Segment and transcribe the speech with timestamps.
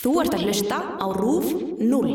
[0.00, 2.12] Þú ert að hlusta á RÚF 0.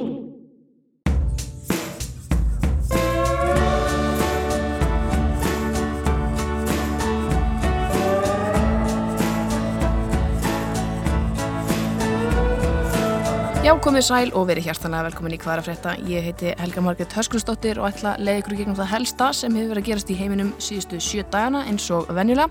[13.62, 15.94] Já, komið sæl og verið hjartanlega velkomin í hvaðra frétta.
[16.10, 19.76] Ég heiti Helga Margret Höskunsdóttir og ætla að leiða ykkur gegnum það helsta sem hefur
[19.76, 22.50] verið að gerast í heiminum síðustu sjö dagana eins og venjulega.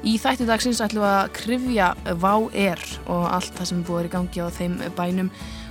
[0.00, 1.88] Í þætti dagsins ætlum við að krifja
[2.22, 5.28] VÁ-ER og allt það sem er búið í gangi á þeim bænum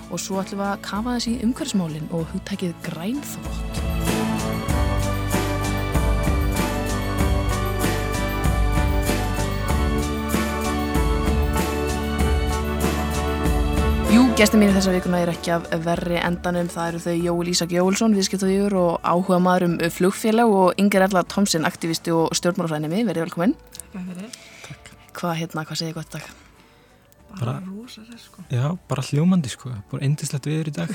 [0.10, 3.79] og svo ætlum við að kafa þessi umhverfsmálin og hugtækið grænþvott.
[14.40, 16.70] Jú, gestur mínu þessa vikuna er ekki af verri endanum.
[16.72, 21.26] Það eru þau Jóel Ísak Jóelsson, viðskiptaðjur og áhuga maður um flugfélag og Inger Erla
[21.28, 23.02] Tomsen, aktivisti og stjórnmálafræðinni.
[23.10, 23.56] Verið velkominn.
[23.92, 24.38] Takk fyrir.
[25.20, 26.30] Hvað hérna, hvað segir gott dag?
[27.34, 28.46] Bara Bara- rosalega sko.
[28.50, 30.94] Já, bara hljómandi sko, bara eindislegt viður í dag.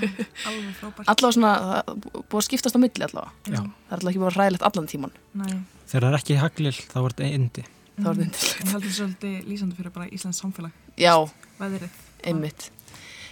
[0.48, 1.10] Alveg frábært.
[1.10, 3.34] Allavega svona, það er búið að skiptast á milli allavega.
[3.50, 3.58] Já.
[3.58, 5.16] Það er allavega ekki búið að ræðilegt allan tíman.
[5.42, 5.58] Nei,
[5.90, 7.66] Þegar það er ekki haglil, þá er þetta eindi.
[7.98, 8.22] Það var Mm.
[8.22, 8.62] myndislegt.
[8.64, 11.14] Ég held þetta svolítið lýsandi fyrir bara Íslands samfélag, Já,
[11.60, 11.90] veðrið.
[12.24, 12.70] einmitt.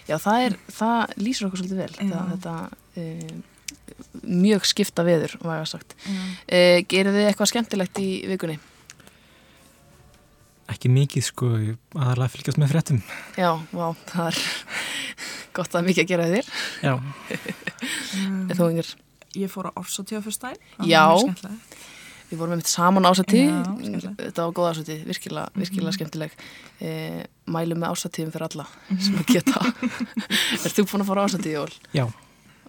[0.08, 1.94] Já, það, er, það lýsir okkur svolítið vel.
[2.00, 2.54] Það, þetta
[2.96, 3.06] e,
[4.22, 5.96] mjög skipta veður, var ég að sagt.
[6.06, 6.20] Já.
[6.46, 8.58] E, Gerir þið eitthvað skemmtilegt í vikunni?
[10.72, 11.52] Ekki mikið sko,
[11.98, 13.00] aðalega að fylgjast með fréttum.
[13.36, 14.42] Já, vá, það er
[15.58, 16.52] gott að mikið að gera við þér.
[16.82, 16.94] Já.
[18.56, 18.92] Þú yngir,
[19.32, 19.80] Ég fór á
[20.44, 20.58] dæn.
[20.84, 21.08] Já.
[22.32, 23.42] Við vorum einmitt saman ásatí.
[23.44, 24.20] Já, skemmtilegt.
[24.22, 25.96] Þetta var góð ásatí, virkilega, virkilega Mhm.
[25.98, 26.36] skemmtileg.
[26.80, 26.92] E,
[27.52, 28.66] mælum með ásatíðum fyrir alla
[28.98, 29.60] sem að geta.
[30.64, 31.68] er þú búin að fara ásatí, Jól?
[31.92, 32.06] Já,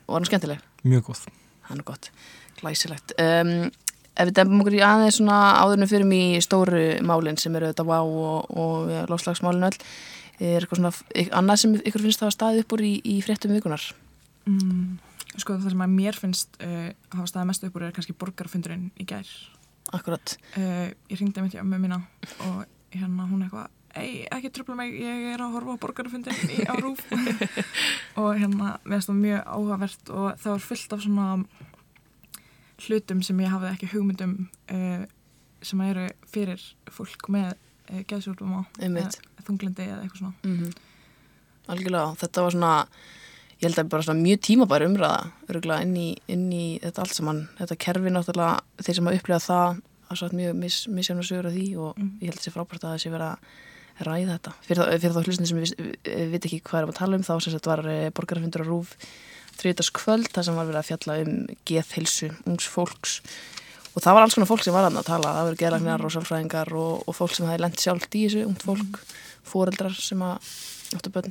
[0.07, 0.59] Var hann skemmtileg?
[0.83, 1.21] mjög góð.
[1.69, 2.09] Það er gott,
[2.59, 3.13] glæsilegt.
[3.23, 3.71] Um,
[4.19, 7.71] ef við dempum okkur í aðeins svona áðurinu fyrir mig í stóru málinn sem eru
[7.71, 9.79] þetta VÁ og, og lofslagsmálinn öll,
[10.43, 13.15] er eitthvað svona eitthvað annað sem ykkur finnst það að staði upp úr í, í
[13.23, 13.87] fréttum vikunar?
[14.45, 14.99] Mm,
[15.39, 18.89] sko það sem að mér finnst uh, hafa staðið mest upp úr er kannski borgarfundurinn
[18.99, 19.29] í gær.
[19.91, 20.37] Akkurat.
[20.57, 21.99] Uh, ég ringdi mitt í ömmu mína
[22.47, 22.63] og
[22.93, 26.73] hérna hún eitthvað Ei, ekki tröfla mig, ég er að horfa á borgarfundin í á
[26.81, 27.03] rúf
[28.19, 31.27] og hérna, finnst það mjög áhugavert og það var fullt af svona
[32.87, 34.33] hlutum sem ég hafði ekki hugmyndum
[34.73, 35.03] uh,
[35.61, 39.19] sem eru fyrir fólk með uh, geðsjúkdum og Einmitt.
[39.45, 40.73] þunglindi eða eitthvað svona Mm
[41.63, 42.71] Algjörlega, þetta var svona,
[43.63, 47.43] ég held að bara svona mjög tímabæri umræða, inn í, inn í þetta allt saman,
[47.59, 51.29] þetta kerfi náttúrulega, þeir sem hafa upplegað það, það er svo mjög mis, misjafn að
[51.29, 52.09] sögur af því og Mm.
[52.19, 54.53] ég held að það sé frábært að það sé vera að ræða þetta.
[54.67, 55.73] Fyrir, fyrir þá hlustin sem við,
[56.33, 58.95] veit ekki hvað erum að tala um, þá sem þetta var borgarfundur á Rúf
[59.61, 61.35] þriðdagskvöld, þar sem var verið að fjalla um
[61.69, 63.19] geðhilsu, ungs fólks.
[63.93, 66.73] Og það var alls konar fólk sem var að tala, það voru geðlagnar og sálfræðingar
[66.73, 68.97] og, og fólk sem hafi lent sjálft í þessu, ungt fólk,
[69.45, 70.55] foreldrar sem að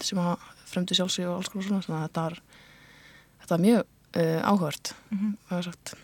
[0.06, 2.38] sem að fremdu sjálfsig og alls konar svona, þannig að þetta var,
[3.43, 5.37] þetta var mjög uh, áhugavert, mm -hmm.
[5.49, 5.94] hvað er sagt.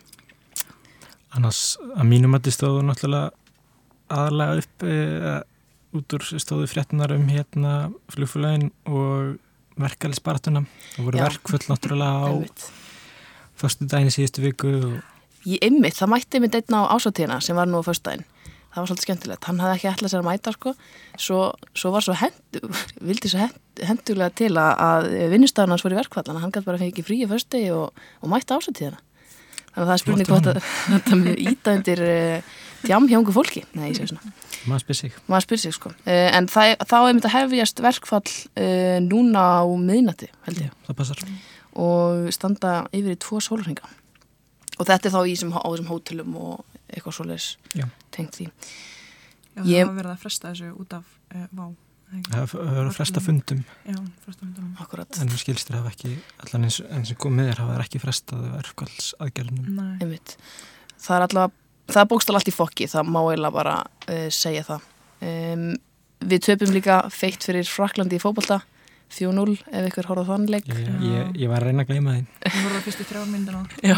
[1.36, 1.62] Annars
[1.94, 3.30] að mínum að þið stóðu náttúrulega
[4.08, 4.94] aðalega upp e,
[5.98, 7.74] út úr stóðu fréttunar um hérna
[8.08, 9.36] flugfélagin og
[9.76, 10.64] verkefælisbaratuna.
[10.96, 11.24] Það voru Já.
[11.26, 12.32] verkföll náttúrulega á
[13.58, 14.98] förstu daginn í síðustu viku og
[15.46, 18.26] Ég ymmit, það mætti einmitt einn á ásatíðina sem var nú á föstudaginn.
[18.68, 19.46] Það var svolítið skemmtilegt.
[19.48, 20.72] Hann hafði ekki ætlað sér að mæta sko.
[21.18, 21.40] Svo,
[21.72, 22.60] svo var svo hendu,
[23.08, 23.58] vildi svo hend,
[23.88, 27.28] hendulega til að, að vinnustafan hans voru í að hann gæti bara fengið frí í
[27.30, 29.00] föstudegi og, og mæta ásatíðina.
[29.72, 33.34] Þannig að það er spurning hvort að þetta með íta undir uh, tjám hjá ungu
[33.36, 33.64] fólki.
[33.78, 33.92] Nei,
[34.68, 35.20] maður spyr sig.
[35.26, 35.92] Maður spyr sig sko.
[36.04, 40.74] Uh, en það, þá er einmitt að hefjast verkfall uh, núna á miðnætti, held ég.
[41.78, 43.86] Og standa yfir í tvo sólurringa
[44.78, 47.40] og þetta er þá í sem, á þessum hótelum og eitthvað
[47.76, 47.86] Já.
[48.14, 48.48] tengt því.
[49.58, 52.30] Já, Ég- það var verið að fresta þessu út af uh, vá eða ekki?
[52.32, 53.62] Það hefur að fresta fundum.
[53.84, 54.74] Já, fresta fundunum.
[54.84, 56.12] Akkurat, en skilstur hafa ekki
[56.44, 59.68] allan eins, eins og komið er hafa þær ekki frestað verkvals aðgerðunum.
[59.76, 60.36] Nei, einmitt.
[60.98, 64.64] Það er allavega, það er bókstall allt í fokki það má eiginlega bara uh, segja
[64.70, 64.88] það.
[65.18, 65.68] Um,
[66.28, 68.62] við töpum líka feitt fyrir Fraklandi í fótbolta
[69.08, 70.68] 4-0 ef ykkur horfða þann leik.
[70.68, 72.22] Ég, ég, ég var að reyna að gleyma því.
[72.44, 73.60] það voru það fyrstu þrjár myndina
[73.90, 73.96] já,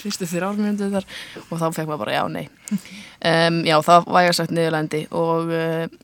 [0.00, 1.08] fyrstu þrjár mínútið þar
[1.42, 2.44] og þá fekk maður bara já, nei.
[2.70, 5.96] Um, já, það var ég að sagt niðurlendi og uh,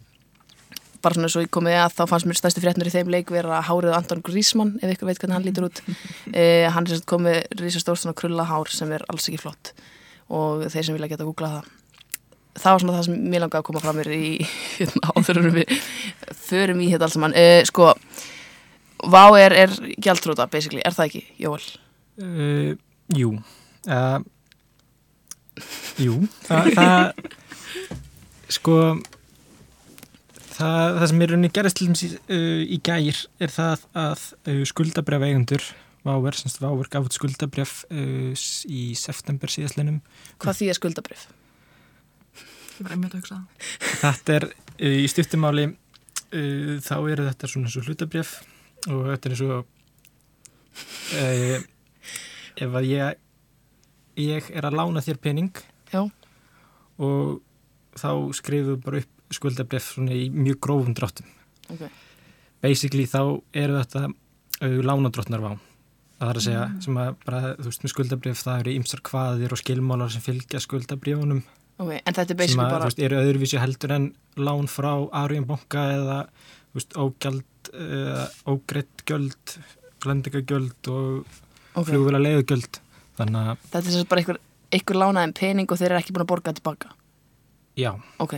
[1.02, 3.62] bara svona svo ég komið að þá fannst mér stærsti fréttnur í þeim leik vera
[3.66, 5.84] hárið Anton Grísmann ef ykkur veit hvernig hann lítur út.
[6.32, 9.74] Uh, hann er sérst komið risastór svona krulla hár sem er alls ekki flott
[10.32, 11.70] og þeir sem vilja geta að googla það
[12.58, 14.26] það var svona það sem mér langaði að koma fram mér í
[14.78, 15.72] hérna, áður en við
[16.42, 17.92] förum í þetta alls saman uh, sko,
[19.02, 21.64] Vá er, er gjaldrúta basically, er það ekki, Jóel?
[22.22, 22.76] Uh,
[23.16, 23.32] jú.
[23.82, 24.20] Uh,
[25.98, 28.76] jú, það, það sko
[30.52, 34.26] það, það sem er rauninni gerist til dæmis í, uh, í gær er það að
[34.52, 35.72] uh, skuldabref eigendur
[36.02, 40.00] Váver, semst Váver gaf út skuldabref í september síðastlinum
[40.42, 41.20] Hvað því er skuldabrif?
[41.22, 42.61] Ég var einmitt að hugsa það.
[44.02, 48.38] Þetta er uh, í stuttumáli uh, þá eru þetta svona svo hlutabref
[48.90, 49.58] og þetta er eins og
[51.20, 51.58] uh,
[52.62, 53.20] ef að ég
[54.20, 56.04] ég er að lána þér pening Já.
[57.00, 57.40] og
[57.96, 61.28] þá skrifum við bara upp skuldabref svona í mjög grófum dráttum.
[61.72, 61.86] Ok.
[62.60, 65.52] basically þá eru þetta uh, lánadrottnar vá
[66.18, 69.54] það er að segja sem að bara þú veist með skuldabref það eru ýmsar kvaðir
[69.54, 71.42] og skilmálar sem fylgja skuldabrjónum
[71.80, 74.90] Ok, en þetta er basically að, bara þú veist, eru öðruvísi heldur en lán frá
[75.22, 79.56] Arjun banka eða þú veist, ógjald uh, ógreitt gjöld
[80.02, 81.38] glendingagjöld og
[81.72, 81.86] Ok.
[81.88, 82.80] flugvila leiðugjöld.
[83.16, 84.38] Þannig að Þetta er bara einhver,
[84.76, 86.92] einhver lánaðin pening og þeir eru ekki búin að borga tilbaka?
[87.80, 87.92] Já.
[88.20, 88.34] Ok,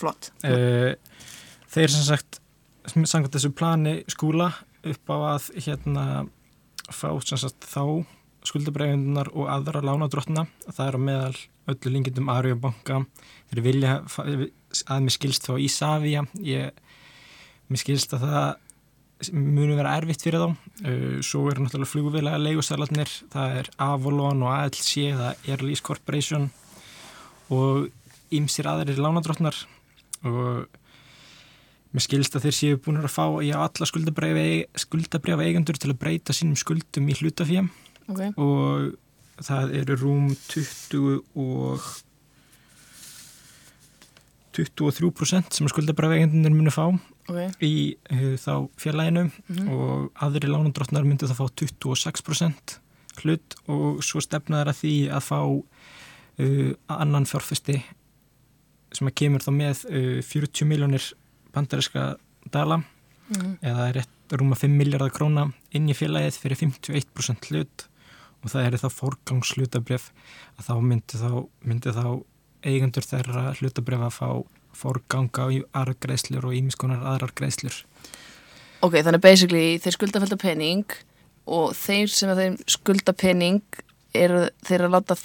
[0.00, 0.32] flott.
[0.42, 0.94] Uh,
[1.70, 2.40] þeir sem sagt
[2.90, 4.50] samkvæmt þessu plani skúla
[4.82, 6.04] upp á að hérna
[6.90, 8.02] fá sem sagt þá
[8.48, 11.36] skuldabræðunar og aðra lánadrottna það er á meðal
[11.74, 13.02] öllu lingindum Arjun banka.
[13.50, 13.94] Þeir vilja
[14.86, 16.82] að mér skilst þá Ísafía ég,
[17.70, 18.50] mér skilst að það
[19.36, 20.50] munu vera erfitt fyrir þá.
[21.26, 26.48] Svo eru náttúrulega flugvilega leigusalarnir það er Avalon og ALC það er Lease Corporation
[27.52, 27.90] og
[28.34, 29.56] ýmsir aðrir lánadrottnar
[30.22, 30.68] og
[31.90, 36.36] mér skilst að þeir séu búin að fá í alla skuldabrjáfa eigendur til að breyta
[36.36, 37.70] sínum skuldum í hlutafjum
[38.10, 38.94] Ok, og
[39.46, 41.80] það eru rúm 20 og
[44.56, 47.72] 23% sem skuldabrjáfa munu fá ok í
[48.10, 48.52] uh, þá
[48.82, 49.68] fjarlæginu Mhm.
[49.70, 52.78] og aðri lánandrottnar myndu það fá 26%
[53.22, 57.78] hlut og svo stefnaður að því að fá uh, annan fjárfesti
[58.92, 61.12] sem að kemur þá með uh, 40 miljónir
[61.54, 62.16] bandariska
[62.50, 62.82] dala
[63.30, 63.58] Mhm.
[63.62, 67.84] eða rétt rúma 5 miljardar króna inn í félagið fyrir 51% hlut
[68.40, 70.10] og það er þá forgangslutabref
[70.56, 71.30] að þá myndi þá,
[71.66, 72.06] myndi þá
[72.66, 74.28] eigendur þeirra hlutabref að fá
[74.80, 77.74] forganga í argreðslur og ímiskonar aðrar greiðslur.
[78.80, 80.98] Ok, þannig basically þeir skulda fælda pening
[81.50, 83.80] og þeir sem að þeim skulda pening
[84.16, 85.16] eru þeir að láta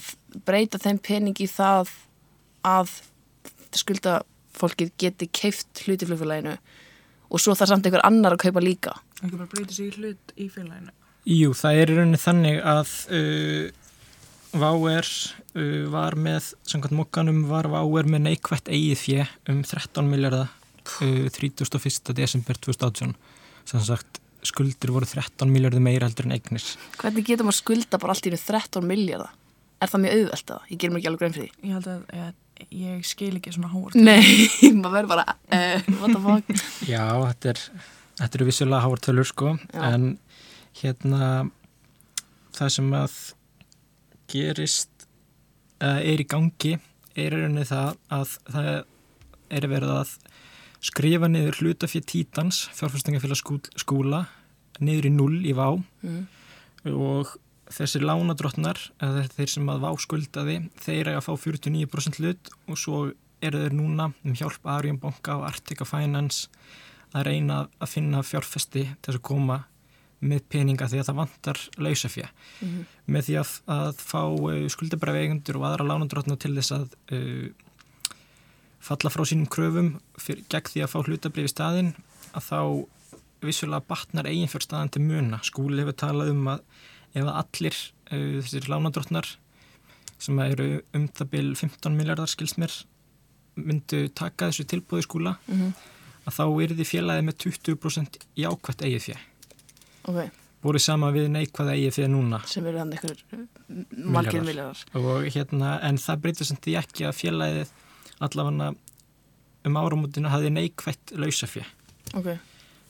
[0.46, 1.92] breyta þeim pening í það
[2.66, 2.98] að
[3.76, 4.20] skulda
[4.56, 6.56] fólkið geti keift hluti flugfélaginu
[7.26, 8.94] og svo það samt einhver annar að kaupa líka.
[9.22, 10.92] Ekki bara breyta sig í hlut í félaginu.
[11.26, 13.64] Jú, það er í rauninni þannig að uh,
[14.56, 15.08] Váer
[15.58, 20.52] uh, var með, samkvæmt mokkanum var Váer með neikvætt eigið fjö um 13 miljardar
[21.02, 22.14] uh, 31.
[22.14, 23.16] desember 2018
[23.66, 26.62] sem sagt skuldir voru 13 miljardur meira heldur en eignir
[27.00, 29.34] Hvernig getur maður skulda bara allt í einu 13 miljardar?
[29.82, 30.70] Er það mjög auðvelt það?
[30.70, 31.66] Ég ger mér ekki alveg grein fyrir því.
[31.66, 32.30] Ég held að ég,
[32.86, 33.98] ég skil ekki svona hóvart.
[33.98, 34.46] Nei,
[34.78, 36.64] maður verður bara, uh, what the fuck?
[36.86, 37.60] Já, þetta er
[38.16, 39.82] þetta eru vissulega háar tölur sko Já.
[39.90, 40.06] en
[40.80, 41.48] hérna
[42.56, 43.16] það sem að
[44.30, 45.06] gerist
[45.82, 46.76] uh, er í gangi
[47.16, 48.70] er í rauninni það að það
[49.56, 50.14] er verið að
[50.86, 53.38] skrifa niður hlutafið títans fjárfæstingafélag
[53.80, 54.24] skúla
[54.82, 55.68] niður í null í vá
[56.06, 56.26] Mm.
[56.92, 57.32] og
[57.72, 63.00] þessir lánadrottnar eða þeir sem að vá skuldaði þeir að fá 49% hlut og svo
[63.42, 66.46] eru þeir núna um hjálp Arjun Banka og Arctica Finance
[67.10, 69.58] að reyna að finna fjárfesti til að koma
[70.22, 72.26] með peninga því að það vantar lausafjö
[72.62, 72.86] Mhm.
[73.08, 74.22] með því að, að fá
[74.72, 77.48] skuldabræfi eigendur og aðra lánadrottna til þess að uh,
[78.80, 81.92] falla frá sínum kröfum fyr, gegn því að fá hlutabrif í staðinn
[82.36, 82.60] að þá
[83.46, 85.40] vissulega batnar eiginfjörstaðan til muna.
[85.44, 86.62] Skúli hefur talað um að
[87.16, 87.76] ef allir
[88.12, 89.28] uh, þessir lánadrottnar
[90.18, 92.72] sem eru um það byl 15 miljardar skilsmér
[93.56, 95.74] myndu taka þessu tilbúði skúla Mhm.
[96.26, 99.16] að þá er því félagið með 20% jákvætt eigið fjö.
[100.06, 102.38] Ok, Búrið sama við neikvæða eigið fjö núna?
[102.48, 103.18] Sem eru hann einhver
[104.16, 104.80] margir miljardar.
[104.98, 107.72] og hérna, en það breytir sem því ekki að félagið
[108.24, 108.70] allavega
[109.66, 111.62] um áramótinu hafði neikvætt lausafjö
[112.16, 112.32] Ok,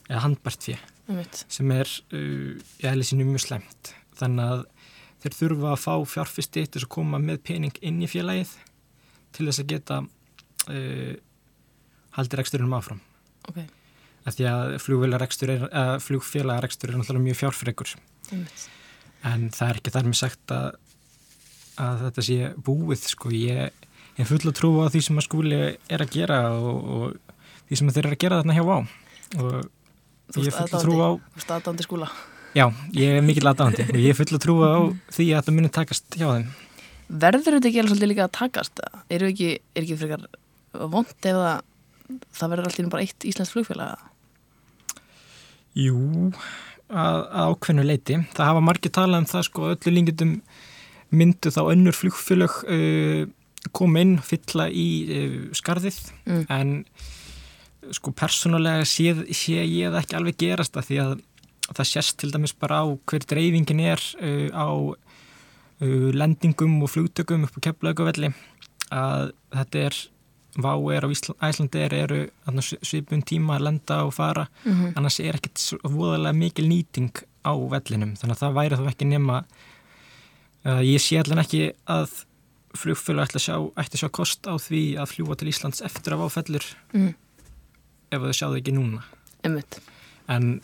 [0.07, 0.77] eða handbært fjö
[1.09, 1.43] um mitt.
[1.49, 3.93] sem er uh, í eðli sínu mjög slæmt.
[4.17, 4.65] Þannig að
[5.23, 8.55] þeir þurfa að fá fjárfyrsti til að koma með pening inn í félagið
[9.35, 11.13] til þess að geta uh,
[12.17, 13.01] haldir eksturinn áfram.
[13.49, 13.59] Ok,
[14.27, 17.93] af því að flugfélagarekstur er, er náttúrulega mjög fjárfrekur
[18.33, 18.65] mitt.
[19.27, 20.67] en það er ekki þar með sagt að,
[21.85, 23.71] að þetta sé búið sko, ég
[24.17, 27.35] er full að trúa á því sem að skúli er að gera og, og
[27.69, 28.79] því sem þeir eru að gera þarna hjá á
[29.37, 29.57] og
[30.27, 32.07] Þú ég er full að trúa á Þú ert aðdándi skúla.
[32.57, 32.65] Já,
[32.97, 34.79] ég er mikill aðdáðandi og ég er full að trúa á
[35.15, 36.49] því að þetta muni takast hjá þeim.
[37.07, 38.81] Verður þetta ekki alveg svolítið líka að takast?
[38.83, 39.03] eða?
[39.15, 40.25] Eru ekki, er ekki frekar
[40.91, 41.39] vond það
[42.07, 44.05] það verður alltaf bara eitt íslensk flugfélag
[45.77, 46.31] Jú,
[46.89, 48.17] að, að ákveðnu leiti.
[48.33, 50.33] Það hafa margir talað um það sko öllu língindum
[51.13, 53.21] myndu þá önnur flugfélög uh,
[53.75, 56.43] koma inn, fylla í uh, skarðið Mm.
[56.51, 61.11] en sko persónulega sé, sé ég það ekki alveg gerast að því að
[61.77, 67.45] það sést til dæmis bara á hver dreifingin er uh, á uh, lendingum og flugtökum
[67.47, 68.33] upp á keflaugavelli
[68.91, 69.99] að þetta er
[70.57, 72.19] váer á Ísla- Æslandi er, eru
[72.81, 74.93] svipun tíma að lenda og fara mm -hmm.
[74.97, 77.13] annars er ekkert voðalega mikil nýting
[77.45, 79.43] á vellinum þannig að það væri þá ekki nema
[80.65, 82.25] uh, ég sé allan ekki að
[82.77, 86.13] flugfjölu ætti að sjá, ætti að sjá kost á því að fljúa til Íslands eftir
[86.13, 87.13] að váfellur mm.
[88.11, 89.03] ef þau sjáðu ekki núna
[89.43, 89.79] Einmitt.
[90.27, 90.61] en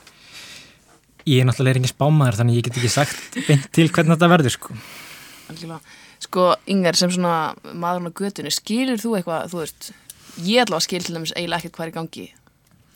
[1.25, 4.55] ég er náttúrulega engin spámaður þannig ég get ekki sagt beint til hvernig þetta verður
[4.57, 4.75] sko.
[5.51, 5.79] Algjörlega.
[6.23, 9.91] Sko, Ingar, sem svona maðurinn á götunni, skilur þú eitthvað, þú veist,
[10.45, 12.27] ég að skil til dæmis eiginlega ekkert hvað er í gangi,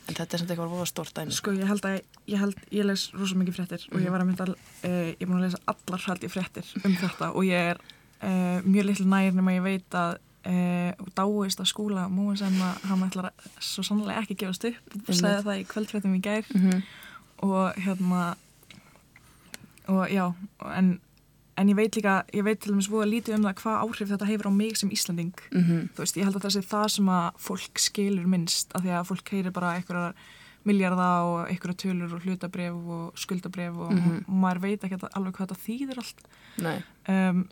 [0.07, 1.35] en þetta er samt eitthvað voða stórt dæmi.
[1.35, 4.29] Sko ég held að ég, held, ég les rosa mikið fréttir og ég var að
[4.29, 4.55] mynda uh,
[4.87, 8.63] ég er búin að lesa allar hald í fréttir um þetta og ég er uh,
[8.67, 10.17] mjög litlu nær nema ég veit að
[10.47, 14.97] uh, dáist að skúla múin sem að hann ætlar að svo sannlega ekki gefast upp
[15.03, 16.81] og sagði það í kvöldfréttum í gær Mm -hmm.
[17.47, 18.35] og hérna
[19.87, 20.33] og já
[20.75, 20.99] en,
[21.57, 24.27] en ég veit líka, ég veit til dæmis voða lítið um það hvað áhrif þetta
[24.29, 27.07] hefur á mig sem Íslanding Mm þú veist, ég held að það sé það sem
[27.09, 30.13] að fólk skilur minnst, af því að fólk heyrir bara einhverjar
[30.67, 34.25] miljarda og einhverjar tölur og hlutabref og skuldabref og Mhm.
[34.27, 36.21] maður veit ekki alveg hvað þetta þýðir allt
[36.57, 37.47] Nei, um,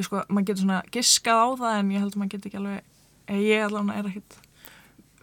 [0.00, 2.82] sko, maður getur svona giskað á það en ég held að maður getur ekki alveg
[3.28, 4.38] eh, ég allavega er ekkit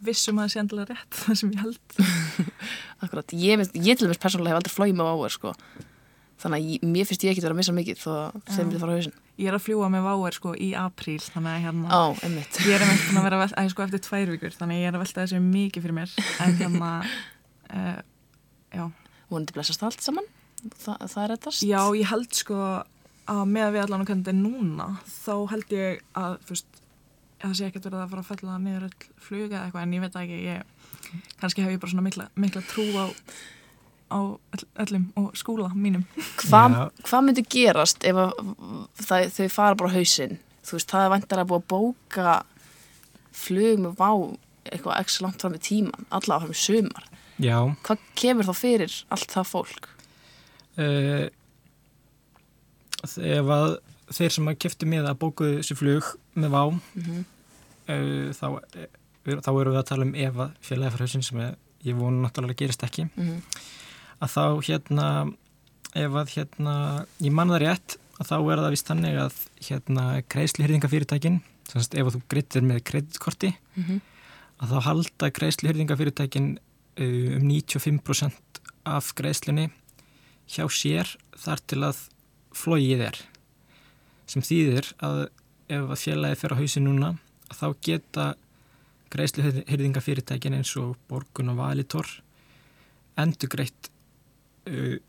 [0.08, 1.80] vissum að það sé endilega rétt það sem ég held
[3.04, 3.34] akkurat.
[3.34, 5.54] Ég, ég til dæmis persónulega hef aldrei flóið með áver, sko.
[6.38, 8.58] Þannig að mér finnst ég ekki vera að missa mikið þó að Já.
[8.58, 9.16] þið fara á hausinn.
[9.38, 12.60] ég er að fljúa með váer sko í apríl þannig að hérna einmitt.
[12.62, 15.04] ég er að vera að að, sko, eftir tvær vikur þannig að ég er að
[15.04, 16.14] velta þessu mikið fyrir mér
[16.46, 16.92] en hérna
[17.74, 17.98] uh,
[18.78, 18.86] já
[19.28, 20.24] Vonandi blessast allt saman.
[20.80, 21.64] Þa, það er rettast.
[21.68, 22.60] Já, ég held sko
[23.28, 26.80] að með að við allan að þetta er núna þá held ég að fyrst,
[27.42, 29.96] að það sé ekkert verið að fara að fella niður öll fluga eða eitthvað en
[29.98, 30.72] ég veit ekki ég,
[31.42, 33.06] kannski hef ég bara svona mikla, mikla trú á,
[34.12, 34.20] á
[34.56, 36.04] öll, öllum og skúla mínum
[36.44, 36.78] Hvað
[37.10, 38.32] hva myndi gerast ef að,
[39.04, 40.38] það, þau fara bara á hausinn?
[40.68, 42.38] Þú veist, það er vantar að búið að bóka
[43.38, 44.10] flug með vá
[44.68, 47.06] eitthvað ekki langt fram í tíman, allavega fram í sumar.
[47.40, 49.88] já Hvað kemur þá fyrir allt það fólk?
[50.78, 51.28] uh,
[53.04, 53.78] ef að
[54.18, 57.24] þeir sem að keftu með að bókuðu þessi flug með vá Mm -hmm.
[57.88, 61.40] uh, þá, uh, þá erum við að tala um ef að félagi frá hausin sem
[61.84, 63.42] ég, vonu náttúrulega gerist ekki Mhm.
[64.22, 65.08] Að þá hérna
[65.98, 66.74] ef að hérna
[67.24, 69.36] ég man það rétt að þá er það vist þannig að
[69.70, 71.40] hérna greiðsluhyrðingafyrirtækin
[71.78, 74.00] ef að þú greitir með kreditkorti Mhm.
[74.62, 79.68] að þá halda greiðsluhyrðingafyrirtækin uh, um 95% af greiðslunni
[80.50, 81.98] hjá sér þar til að
[82.58, 83.18] flóið er
[84.28, 85.28] sem þýðir að
[85.70, 87.10] ef að félagi fer á hausin núna
[87.52, 88.26] að þá geta
[89.14, 92.08] greiðsluhyrðingafyrirtækin eins og Borgun og Valitor
[93.20, 93.90] endur greitt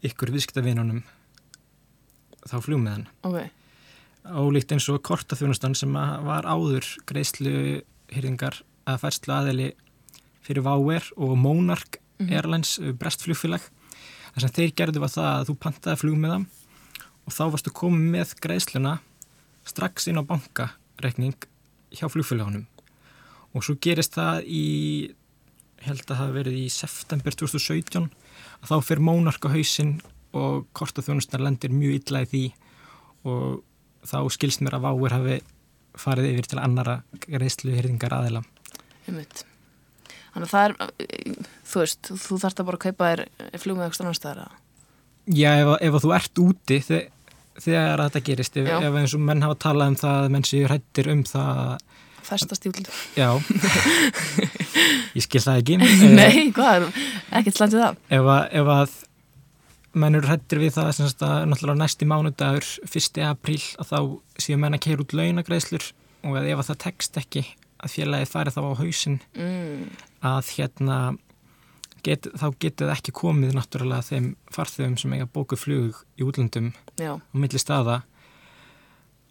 [0.09, 1.03] ykkur viðskiptavinunum
[2.49, 3.39] þá flugmiðan Ok,
[4.29, 9.71] ólíkt eins og kortaþjónustan sem var áður greiðsluhyrðingar að færslu aðeli
[10.47, 12.33] fyrir Váer og Monarch Mhm.
[12.35, 13.63] Airlines uh, brestflugfélag.
[14.35, 16.39] Þar sem þeir gerðu var það að þú pantaði flugmiða
[17.29, 18.95] og þá varstu komið með greiðsluna
[19.71, 21.37] strax inn á bankareikning
[21.95, 22.65] hjá flugfélagunum.
[23.55, 24.65] Og svo gerist það í
[25.85, 29.99] held að það hafi verið í september 2017 að þá fyrir Monarch á hausinn
[30.37, 32.45] og kortaþjónustan lendir mjög illa í því
[33.29, 33.61] og
[34.09, 35.39] þá skilst mér að Váer hafi
[35.99, 38.43] farið yfir til annara greiðsluhyrðingar aðila.
[39.09, 43.23] Þannig að það er, uh, þú veist, þú þarft að bara kaupa þér
[43.63, 44.59] flug með eitthvað stannarstæðar.
[45.29, 47.01] Já, ef, ef þú ert úti þe
[47.59, 50.69] þegar þetta gerist, ef, ef eins og menn hafa talað um það að menn séu
[50.69, 51.73] hrættir um það
[52.27, 52.93] Festast í útlötu.
[53.17, 53.29] já
[55.17, 56.89] ég skil það ekki Eh, Nei, hvað
[57.39, 58.01] ekkert slæntið það.
[58.19, 58.97] ef að, ef að
[59.99, 63.23] menn eru hrættir við það sem sagt að náttúrulega næsti mánudagur 1.
[63.29, 63.99] apríl að þá
[64.45, 65.89] séu menn að keira út launagreislur
[66.29, 67.45] og að ef að það tekst ekki
[67.79, 69.89] að félagið fari þá á hausinn Mm.
[70.27, 70.99] að hérna
[72.05, 76.73] get, þá getur það ekki komið náttúrulega þeim farþegum sem eiga bóku flug í útlöndum
[77.01, 78.01] á milli staða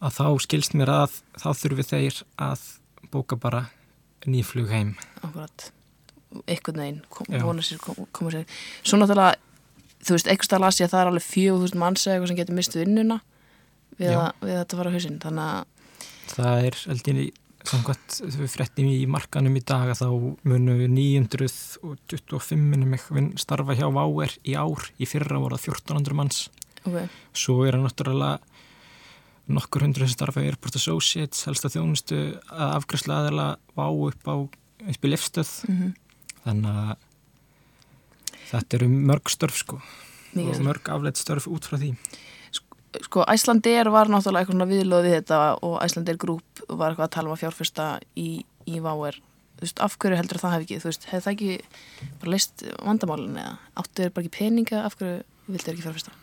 [0.03, 2.65] að þá skilst mér að þá þurfi þeir að
[3.13, 3.63] bóka bara
[4.27, 4.95] nýflug heim.
[5.23, 5.71] akkurat.
[6.45, 7.39] Eitthvað neginn, kom, Já.
[7.45, 8.45] vona sér, kom, koma sér.
[8.83, 9.39] Svo náttúrulega,
[10.03, 12.39] þú veist, eitthvað stað las ég að það er alveg 4000 manns eða eitthvað sem
[12.41, 13.19] getur mistið vinnuna
[13.97, 15.19] við, að, við að þetta fara á hausinn.
[15.23, 15.75] Þannig að,
[16.27, 17.35] Það er held ég
[17.67, 20.09] samkvæmt við frettum í markanum í dag að þá
[20.47, 26.43] munu 925 minnum eitthvað starfa hjá Váer í ár, í fyrra voru það 1400 manns
[26.83, 27.01] ok,
[27.35, 28.39] svo er það náttúrulega
[29.47, 32.17] nokkur hundru sem starfa í Airport Associates helst að þjónustu
[32.51, 35.95] að afgræslu aðeila Vá upp á upp í lifstöð mm
[36.47, 36.91] þannig að
[38.47, 39.79] þetta eru mörg störf sko
[40.37, 41.93] mikið og mörg afleitt störf út frá því.
[43.03, 47.15] Sko Æslandir var náttúrulega eitthvað svona viðlóð við þetta og Æslandir grúp var eitthvað að
[47.17, 47.87] tala um að fjárfesta
[48.17, 48.29] í,
[48.69, 49.19] í Váer
[49.57, 52.63] þú veist, af hverju heldur það hef ekki þú veist, hefði það ekki bara leist
[52.77, 56.15] vandamálin eða áttu þeir bara ekki peninga af hverju vildu þeir ekki fjárfesta?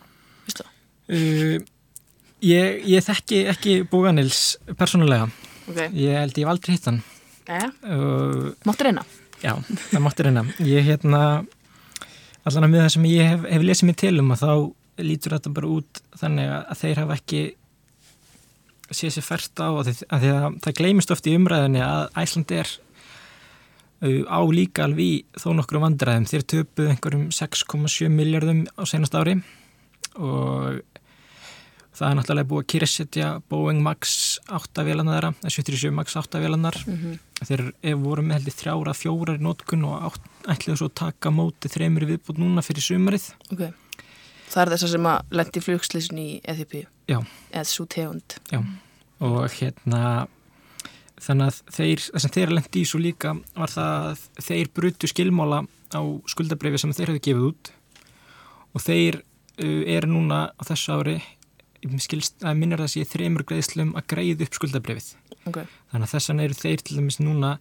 [0.46, 0.74] Veistu það?
[1.18, 1.56] uh,
[2.44, 4.44] ég, ég þekki ekki Bóganils
[4.78, 5.28] persónulega.
[5.64, 7.02] Ok, ég held ég hef aldrei hitt hann.
[7.44, 9.04] Eða, uh, máttu reyna?
[9.44, 9.58] Já,
[9.90, 10.44] það mátti reyna.
[10.64, 11.20] Ég hérna
[12.44, 14.52] allan að með það sem ég hef, hef lesið mér til um að þá
[15.04, 17.42] lítur þetta bara út þannig að þeir hafa ekki
[18.94, 22.54] séð sér fært á að, því, að, að það gleymist oft í umræðinni að Æsland
[22.54, 22.72] er
[24.04, 26.28] á líka alveg í þó nokkru vandræðum.
[26.28, 29.38] Þeir töpuð einhverjum 6,7 miljardum á senast ári
[30.14, 30.80] og
[31.94, 34.16] það er náttúrulega búið að kyrsetja Boeing Max
[34.50, 39.40] 8 vélanar þeirra, 77 Max 8 vélanar mm þeir er voru með heldur þrjára fjórar
[39.40, 43.26] í nótkun og átt, ætlaðu svo að taka móti þreymur viðbútt núna fyrir sumarið.
[43.52, 43.66] Ok,
[44.52, 47.18] það er þess að sem að lendi flugslýsin í Eþjópi Já.
[47.52, 48.38] eða svo tegund?
[49.24, 50.00] Og hérna
[51.24, 55.10] þannig að þeir, það sem þeir lendi í svo líka var það að þeir brutu
[55.10, 55.62] skilmála
[55.94, 57.72] á skuldabreyfi sem þeir hefðu gefið út.
[58.74, 61.28] Og þeir uh, eru núna á þessu ári að
[61.90, 65.10] minnir það sé þreymur greiðslum að greiða upp skuldabreyfið
[65.50, 65.58] ok,
[65.92, 67.58] þannig að þessan eru þeir til dæmis núna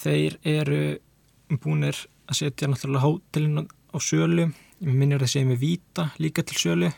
[0.00, 0.80] þeir eru
[1.62, 4.48] búinir að setja náttúrulega hótelin á sölu,
[4.82, 6.92] ég minnir að segja með víta líka til sölu.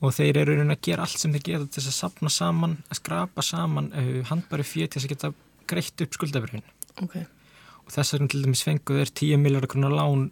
[0.00, 3.00] Og þeir eru að gera allt sem þeir geta til þess að sapna saman, að
[3.02, 5.32] skrapa saman uh, handbæri fyrir til þess að geta
[5.70, 6.64] greitt upp skuldabrifin
[7.04, 7.18] ok.
[7.84, 10.30] Og þess vegna til dæmis fenguð er 10 miljardar krónar lán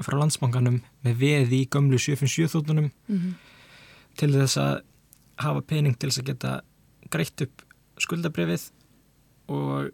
[0.00, 3.30] frá landsbankanum með veði í gömlu 757 þóttunum mm
[4.20, 4.74] til þess að
[5.40, 6.56] hafa pening til þess að geta
[7.12, 7.64] greitt upp
[8.00, 8.66] skuldabrifið
[9.50, 9.90] og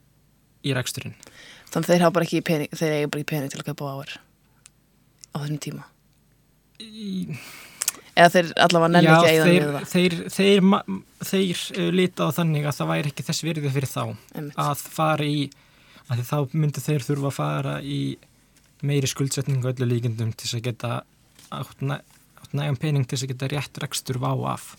[0.66, 1.14] í reksturinn.
[1.72, 3.92] þannig þeir hafa bara ekki pening þeir eiga bara ekki pening til að kaupa á
[3.94, 5.87] áður á þessum tíma
[6.77, 7.11] Í,
[8.16, 10.66] eða þeir allavega nenni ekki að eigða þeir, niður það þeir, þeir,
[11.27, 14.59] þeir, þeir uh, lita á þannig að það væri ekki þess virði fyrir þá Einmitt.
[14.66, 15.46] að fara í,
[16.12, 18.01] að þá myndu þeir þurfa að fara í
[18.87, 20.92] meiri skuldsetningu öllu líkindum til þess að geta
[21.57, 21.87] átt
[22.57, 24.75] nægum pening til þess að geta rétt rekstur vá af.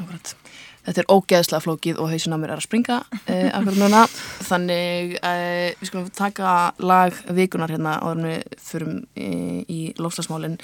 [0.00, 0.34] Akkurat.
[0.82, 4.00] Þetta er ógeðslega flókið og hausin á mér er að springa uh, akkurat núna.
[4.48, 10.58] Þannig uh, við skulum taka lag vikunar hérna áður en við förum uh, í lofslagsmálinn.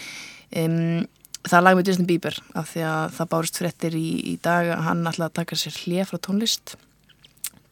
[0.48, 4.72] Það er lag með Justin Bieber af því að það bárist fréttir í, í dag
[4.74, 6.74] að hann ætlaði að taka sér hlið frá tónlist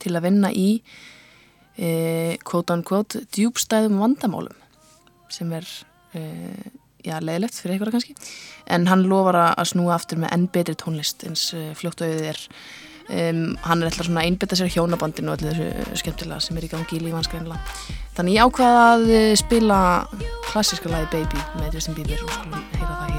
[0.03, 4.62] til að vinna í uh, quote unquote djúbstæðum vandamálum
[5.33, 5.67] sem er
[6.15, 6.67] uh,
[7.07, 8.16] já, leiðilegt fyrir einhverja kannski.
[8.66, 12.42] En hann lofar að snúa aftur með enn betri tónlist eins uh, fljótt auðið er.
[13.07, 16.66] Um, hann er alltaf svona að einbytta sér hjónabandinu og allir þessu skemmtilega sem er
[16.66, 17.61] í gangi í lífansgreinlega
[18.16, 19.79] þannig ég ákvaða að uh, spila
[20.49, 23.15] klassiska lagi Baby með Justin Bieber og skulum heyra það hér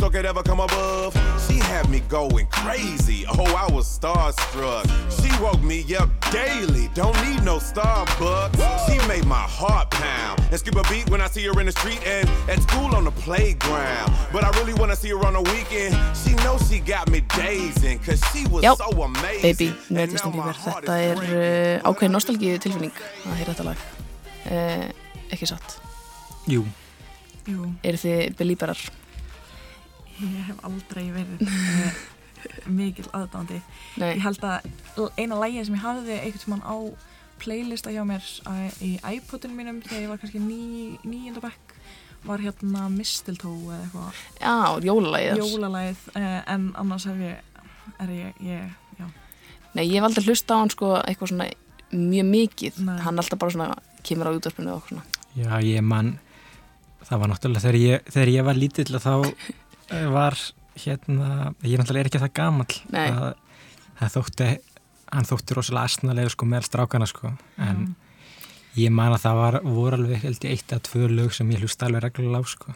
[0.00, 1.14] nobody came between us or could ever come above.
[1.48, 3.24] She had me going crazy.
[3.28, 4.84] Oh, I was starstruck.
[5.10, 6.88] She woke me up daily.
[6.94, 8.86] Don't need no Starbucks.
[8.88, 11.72] She made my heart pound and skip a beat when I see her in the
[11.72, 14.12] street and at school on the playground.
[14.32, 15.94] But I really wanna see her on the weekend.
[16.24, 19.42] She knows she got me dazing, cause she was Já, so amazing.
[19.42, 20.56] Baby með And Justin now my Bieber.
[20.56, 21.82] heart Þetta is er breaking.
[21.84, 22.92] uh, ákveðin nostalgíu tilfinning
[23.26, 23.78] að heyra þetta lag.
[24.46, 25.80] Uh, ekki satt.
[26.46, 26.64] Jú,
[27.46, 28.78] Jú, Eru þið belíberar?
[30.22, 32.00] Ég hef aldrei verið uh,
[32.70, 33.60] mikil aðdándi.
[34.00, 34.12] Nei.
[34.16, 34.68] Ég held að
[35.18, 36.76] eina lægi sem ég hafði einhvern tímann á
[37.42, 41.74] playlista hjá mér uh, í iPodinu mínum þegar ég var kannski ní, níunda bekk
[42.26, 44.54] var hérna Mistletoe eða eitthvað Já,
[44.88, 45.42] jólalagið.
[45.42, 47.60] jólalægið uh, en annars hef ég,
[48.02, 49.06] er ég, ég já,
[49.76, 51.50] Nei, ég hef aldrei hlusta á hann sko eitthvað svona
[51.92, 52.78] mjög mikið.
[52.88, 52.96] Nei.
[53.04, 53.68] Hann alltaf bara svona
[54.06, 55.04] kemur á útvarpinu og svona.
[55.36, 56.14] já, ég man
[57.06, 59.52] það var náttúrulega þegar ég, þegar ég var lítill þá eh,
[59.90, 60.38] var
[60.76, 62.80] hérna, ég náttúrulega er ekki það gamall.
[62.94, 63.10] Nei.
[63.10, 63.34] að
[64.00, 64.48] það þótti
[65.06, 67.30] hann þótti rosalega asnalega sko meðal strákana sko.
[67.62, 67.94] En
[68.76, 71.62] ég man að það var, voru alveg held ég eitt að tvö lög sem ég
[71.62, 72.74] hlusta alveg reglulega á sko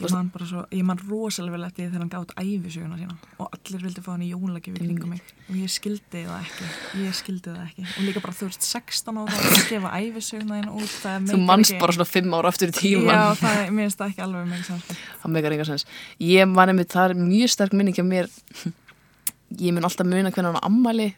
[0.00, 3.48] ég man bara svo, ég man rosalega vel eftir þegar hann gátt æfisöguna sína og
[3.56, 5.22] allir vildi fá hann í jónlagi við kringum mig.
[5.50, 6.68] Og ég skildi það ekki
[7.04, 7.86] ég skildi það ekki.
[7.98, 10.94] Og líka bara þú veist 16 ára að gefa æfisöguna þín út
[11.30, 11.38] Þú
[11.70, 13.14] ekki- bara svona fimm ára aftur í tíman.
[13.14, 15.86] já, það, mér finnst það ekki alveg með ekki það megar enga sens.
[16.20, 18.28] Ég man einmitt, það er mjög sterk minning hjá mér
[19.58, 21.08] ég mun alltaf muna hvernig hann á ammali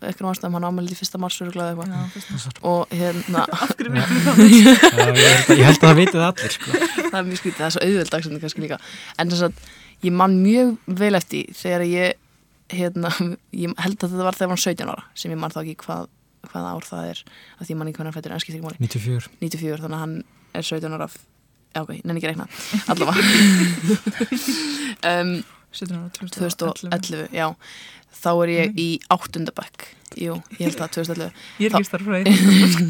[0.00, 1.92] eitthvað ástæðum hann á ammali til fyrsta mars öruglega eitthvað.
[1.92, 3.44] Já, fyrst og hérna
[4.56, 6.72] ég, held að, ég held að það vitið allir sko.
[6.72, 8.80] það er mjög skrítið, það er svo auðvöld dagsefni kannski líka.
[9.20, 9.52] En þess að
[10.06, 12.08] ég man mjög vel eftir því þegar ég
[12.72, 13.12] hérna,
[13.62, 15.76] ég held að þetta var þegar hann var 17 ára sem ég man þá ekki
[15.84, 16.08] hvað,
[16.48, 17.24] hvað ár það er
[17.58, 18.80] að því ég man ekki hvernig hann fættur en skiptir ekki máli.
[18.88, 20.16] 94 94 þannig að hann
[20.52, 21.08] er 17 ára
[21.72, 22.46] já ok, nenni ekki að reikna.
[22.92, 23.20] Allavega.
[25.08, 27.48] Um, 17 ára 2011, já.
[28.22, 29.88] Þá er ég í áttundabæk
[30.20, 32.34] jú, ég held það 2011 ég er ekki starfræði.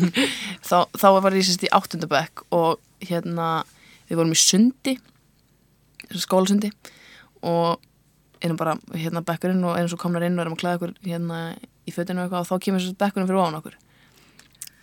[0.69, 3.49] Þá, þá var ég sérst í áttundabæk og hérna
[4.09, 4.97] við vorum í sundi
[6.13, 6.73] skólasundi
[7.47, 7.81] og
[8.43, 11.41] erum bara hérna bekkurinn og erum svo komnar inn og erum að klæða okkur hérna
[11.87, 13.79] í fötinu og eitthvað og þá kemur sérst bekkurinn fyrir ofan okkur.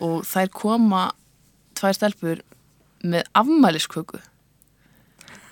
[0.08, 1.04] Og þær koma
[1.80, 2.44] tvær stelpur
[3.04, 4.20] með afmælisköku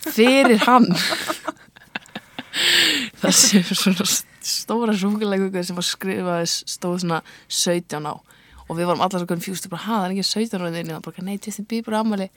[0.07, 0.87] fyrir hann
[3.21, 4.07] það sé svona
[4.47, 8.15] stóra súkulega köku sem var skrifað stóð svona 17 á.
[8.67, 11.05] Og við vorum allar svo confused bara, ha, það er ekki 17 ára þinn og
[11.05, 12.27] bara, nei, Justin Bieber á ammali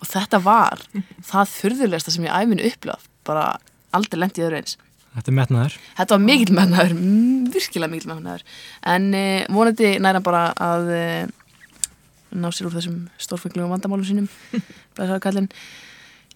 [0.00, 0.80] og þetta var
[1.28, 3.50] það furðulegsta sem ég æfinu upplöf bara
[3.96, 4.78] aldrei lendi öðru eins.
[5.10, 5.76] Þetta er metnaður.
[5.98, 6.96] Þetta var mikill mennaður,
[7.50, 8.44] virkilega mikill mennaður
[8.94, 11.36] en uh, vonandi næra bara að uh,
[12.30, 14.28] ná sér úr þessum stórfenglugum vandamálum sínum
[14.96, 15.50] blæsaðu kallinn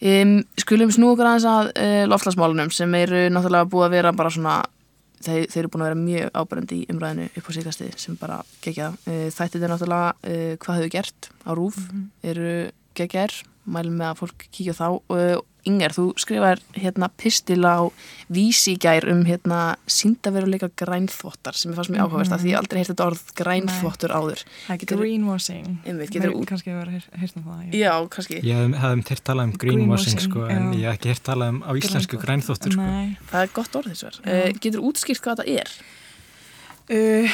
[0.03, 4.33] um, skulum snú okkur aðeins að uh, loftslagsmálunum sem eru náttúrulega búið að vera bara
[4.35, 4.59] svona
[5.25, 8.39] þeir, þeir eru búin að vera mjög ábærandi í umræðinu upp á síkasti sem bara
[8.65, 11.81] gegja uh, þættið er náttúrulega uh, hvað hefur gert á rúf
[12.23, 12.55] eru
[12.95, 13.35] gegjar,
[13.67, 17.89] mælum með að fólk kíkja þá og Inger, þú skrifar hérna pistil á
[18.85, 22.81] gær um hérna síndaveruleika grænþvottar sem ég fannst mjög áhugavert af því ég hef aldrei
[22.83, 24.43] heyrt þetta orð grænþvottur áður
[24.83, 27.73] Getur- greenwashing Einmitt, getur Mér- út- kannski hefur heyrt um það já.
[27.81, 30.79] Já, kannski Ég hef- hafði heyrt talað um greenwashing sko, en já.
[30.79, 32.81] ég hef ekki heyrt talað um á íslensku grænþóttur sko.
[32.83, 33.17] Nei.
[33.33, 35.71] Það er gott orð þess vegar uh, Getur útskýrt hvað þetta er?
[36.85, 37.31] Uh,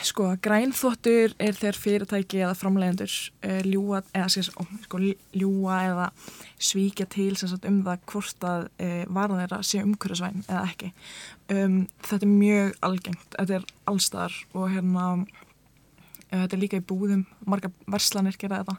[0.00, 3.12] sko, grænþvottur er þegar fyrirtæki eða framleigendur
[3.44, 5.00] uh, ljúa, eða, sér, ó, sko,
[5.36, 6.06] ljúa eða
[6.56, 10.88] svíkja til sagt, um það hvort að uh, varan þeirra sé umhverfisvæn eða ekki.
[11.52, 15.10] Um, þetta er mjög algengt, þetta er allstaðar og hérna,
[16.30, 18.78] þetta er líka í búðum, marga verslanir gera þetta,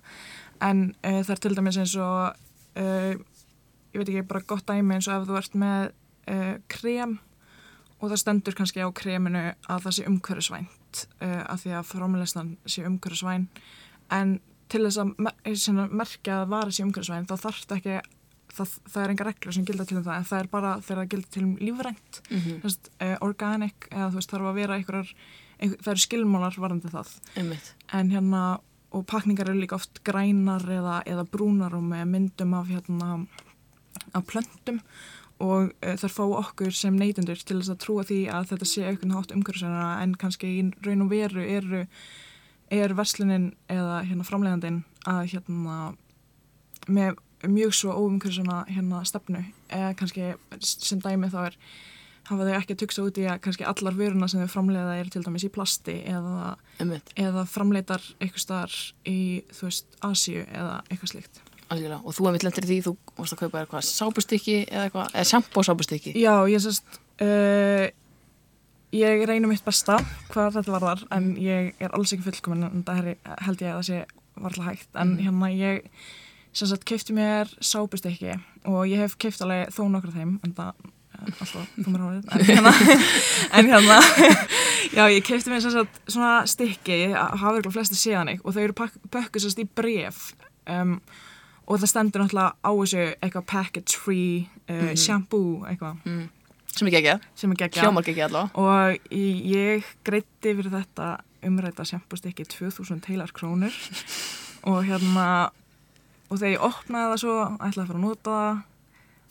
[0.71, 2.49] en það er til dæmis eins og,
[2.81, 5.93] ég veit ekki, bara gott dæmi eins og ef þú ert með
[6.73, 7.19] krem
[7.99, 12.51] og það stendur kannski á kreminu að það sé umhverfisvænt uh, að því að frámælistan
[12.67, 13.47] sé umhverfisvæn
[14.15, 14.35] en
[14.71, 17.95] til þess að sinna, merkja að vara sé umhverfisvæn þá þarf þetta ekki
[18.55, 21.01] það, það er enga reglur sem gilda til um það en það er bara þegar
[21.01, 22.77] það gilda til um lífrænt mm -hmm.
[23.07, 25.15] uh, organic eða þú veist þarf að vera einhverjar,
[25.59, 27.73] einhver, það eru skilmálar varandi það Einmitt.
[27.93, 28.43] en hérna
[28.95, 33.27] og pakningar eru líka oft grænar eða, eða brúnar og með myndum af hérna
[34.13, 34.79] af plöntum
[35.43, 38.85] og uh, þar fá okkur sem neytundur til þess að trúa því að þetta sé
[38.87, 41.83] aukun hátt umhverfisverðina en kannski í raun og veru eru
[42.73, 45.81] er verslunin eða hérna framlegandin að hérna
[46.87, 49.43] með mjög svo óumhverfisverðina hérna stefnu
[49.73, 50.31] eða kannski
[50.63, 51.59] sem dæmi þá er
[52.29, 55.13] hafa þau ekki að tuksa út í að kannski allar vöruna sem þau framleiða eru
[55.13, 56.55] til dæmis í plasti eða,
[57.21, 61.41] eða framleitar eitthvað starf í, þú veist, Asíu eða eitthvað slíkt.
[61.69, 62.01] Algjörlega.
[62.03, 65.65] Og þú hefði í því, þú varst að kaupa eitthvað sápustykki eða eitthvað, eða shampoo
[65.65, 66.15] sápustykki.
[66.19, 67.87] Já, ég sérst, uh,
[68.95, 69.97] ég reynum mitt besta
[70.31, 73.15] hvað þetta varðar en ég er alls ekki fullkomin en það
[73.47, 74.03] held ég að það sé
[74.35, 75.87] varðlega hægt en hérna ég
[76.55, 78.37] sagt keipti mér sápustykki
[78.71, 82.05] og ég hef keipt alveg þó nokkur af þeim en það eh, alltaf þú mér
[82.05, 82.73] hárið en hérna,
[83.59, 83.99] en hérna
[84.95, 89.43] já ég keipti mér sagt svona stykki hafa ykkur flesti séðan og þau eru pökkuð
[89.43, 90.29] sem sagt í bref
[90.71, 90.99] um,
[91.67, 96.29] og það stendur náttúrulega á þessu eitthvað package free uh, shampoo eitthvað Mm.
[96.75, 98.51] Sem ekki ekki, hljómar ekki allavega.
[98.59, 101.05] og ég greitti fyrir þetta
[101.47, 103.71] umræta sjampustykki 2000 heilar krónur
[104.69, 105.49] og hérna
[106.29, 108.63] og þegar ég opnaði það svo ætlaði að fara að nota það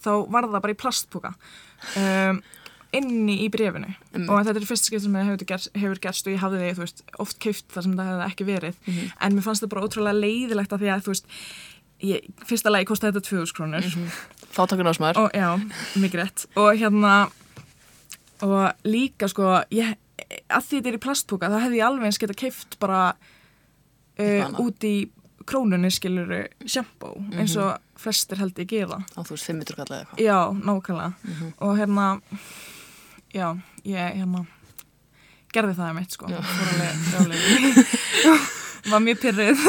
[0.05, 1.35] þá var það bara í plastpúka
[2.01, 2.40] um,
[2.94, 4.29] inni í brefinu Mm.
[4.31, 6.75] og þetta er fyrst skipt sem það hefur, gerst, hefur gerst og ég hafði því,
[6.77, 9.09] þú veist, oft keift þar sem það hefði ekki verið Mhm.
[9.27, 11.27] en mér fannst það bara ótrúlega leiðilegt að því að, þú veist
[12.04, 13.88] ég, fyrsta lagi kostaði þetta 2000 krónur.
[14.54, 15.20] Þá takkar náðsmaður.
[15.24, 15.48] og já,
[16.02, 16.46] mikið rétt.
[16.60, 17.14] Og hérna
[18.44, 19.94] og líka sko ég,
[20.48, 24.60] að því þetta er í plastpúka þá hefði ég alveg eins geta keift bara uh,
[24.62, 24.96] út í
[25.48, 29.00] krónunni skiluru sjampó eins og flestir held ég gera.
[29.16, 30.20] Á þú veist, 500 kall eða eitthvað.
[30.24, 31.48] já, nákvæmlega.
[31.64, 32.06] Og hérna
[33.34, 33.48] já,
[33.84, 34.44] ég hérna
[35.54, 36.30] gerði það mitt sko.
[37.20, 37.38] Alveg
[38.90, 39.62] var mjög pyrrið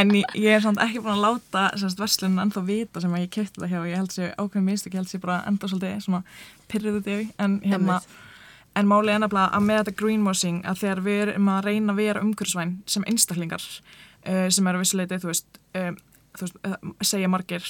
[0.00, 3.24] en ég, ég er samt ekki búin að láta semst verslunum ennþá vita sem að
[3.26, 3.80] ég kefti það hjá.
[3.90, 6.22] Ég held sér ákveðin mistök, ég held sér bara enda svolítið svona
[6.70, 7.22] í þau.
[7.44, 8.00] En hérna
[8.78, 12.00] en málið er nefnilega að með þetta greenwashing að þegar við erum að reyna að
[12.00, 15.98] vera umhverfisvæn sem einstaklingar uh, sem eru vissuleiti, þú veist, um,
[16.38, 17.66] þú veist uh, segja margir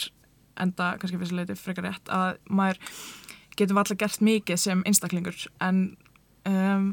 [0.61, 2.83] enda kannski vissuleiti frekar rétt að maður
[3.57, 5.47] getum alltaf gert mikið sem einstaklingur.
[5.65, 5.87] En
[6.49, 6.91] um,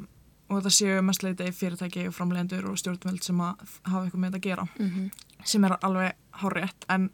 [0.49, 4.38] og það séu mestleiti fyrirtæki og framlegendur og stjórnvöld sem að hafa eitthvað með þetta
[4.38, 5.12] að gera Mhm.
[5.45, 7.10] sem er alveg hárétt en,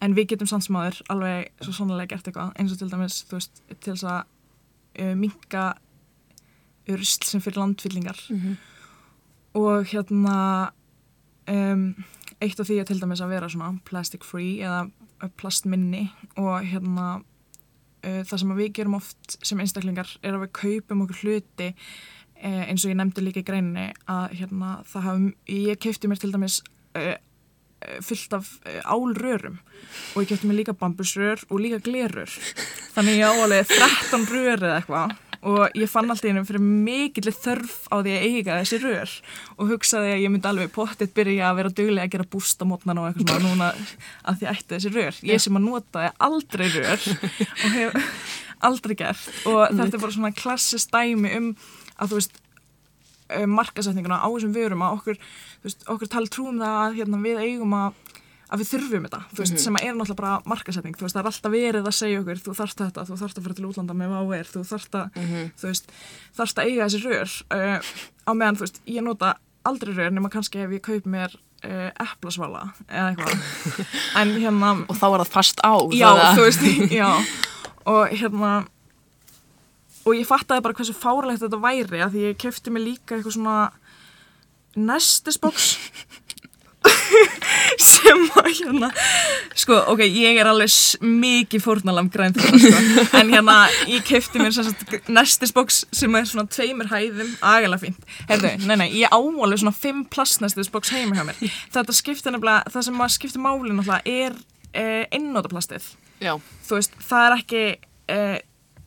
[0.00, 3.62] en við getum sannsmáður alveg svo sannlega gert eitthvað eins og til dæmis þú veist
[3.80, 4.24] til þess að
[5.02, 5.74] uh, minka
[6.88, 8.56] urst sem fyrir landfyllingar Mhm.
[9.54, 10.70] og hérna
[11.48, 11.94] um,
[12.40, 14.90] eitt af því er til dæmis að vera svona plastic free eða
[15.36, 17.16] plastminni og hérna
[18.04, 21.74] uh, það sem að við gerum oft sem einstaklingar er að við kaupum okkur hluti
[22.42, 26.60] eins og ég nefndi líka í greininni að hérna hafum, ég keipti mér til dæmis
[26.98, 29.60] uh, uh, fullt af uh, álrörum
[30.14, 32.32] og ég keipti mér líka bambusrör og líka glerur
[32.96, 35.16] þannig ég á alveg 13 rör eða eitthvað.
[35.46, 39.12] Og ég fann alltaf einum fyrir mikill þörf á því að eiga þessi rör.
[39.60, 43.08] Og hugsaði að ég myndi alveg pottitt byrja að vera duglega að gera bústamotnan og
[43.10, 43.68] eitthvað svona núna
[44.26, 45.20] að því ætti þessi rör.
[45.28, 48.10] Ég sem að notaði aldrei rör og hef
[48.70, 49.28] aldrei gert.
[49.46, 51.52] Og þetta er bara svona klassist dæmi um
[52.00, 52.42] að þú veist
[53.36, 55.16] um markasetninguna á þessum vörum að okkur,
[55.64, 58.02] veist, okkur tala trúum það að hérna, við eigum að
[58.46, 61.50] að við þurfum þetta, veist, sem að er náttúrulega bara markasetning, veist, það er alltaf
[61.56, 64.50] verið að segja okkur þú þarft þetta, þú þarft að fara til útlanda með váver,
[64.52, 65.16] þú þarft að,
[65.58, 65.90] þú veist
[66.38, 67.34] þarft að eiga þessi rör.
[67.50, 67.90] Uh,
[68.22, 69.32] á meðan, ég nota
[69.66, 71.34] aldrei rör nema kannski ef ég kaup mér
[71.66, 73.82] uh, eplasvala eða eitthvað.
[74.46, 75.74] Hérna, Og þá var það fast á.
[75.90, 77.10] já, þannig að- þú veist, já.
[77.90, 78.52] Og hérna
[80.06, 83.36] og ég fattaði bara hversu fárlegt þetta væri að því ég kefti mig líka eitthvað
[83.38, 83.58] svona
[84.76, 85.74] nestisbox
[87.82, 88.90] sem að hérna
[89.58, 93.04] sko, ok, ég er alveg mikið fórnalam græn þetta sko.
[93.18, 93.56] en hérna,
[93.90, 94.54] ég kefti mér
[95.10, 98.06] nestisbox sem er svona tveimur hæðum, agalega fínt.
[98.30, 101.40] Heyrðu, nei, nei, ég á alveg svona fimm plastnestisbox heima hjá mér.
[101.74, 104.36] Þetta skiptir nefnilega, það sem að skiptir máli náttúrulega er
[104.76, 107.64] eh, einnótaplastið Já, þú veist, það er ekki
[108.14, 108.36] uh,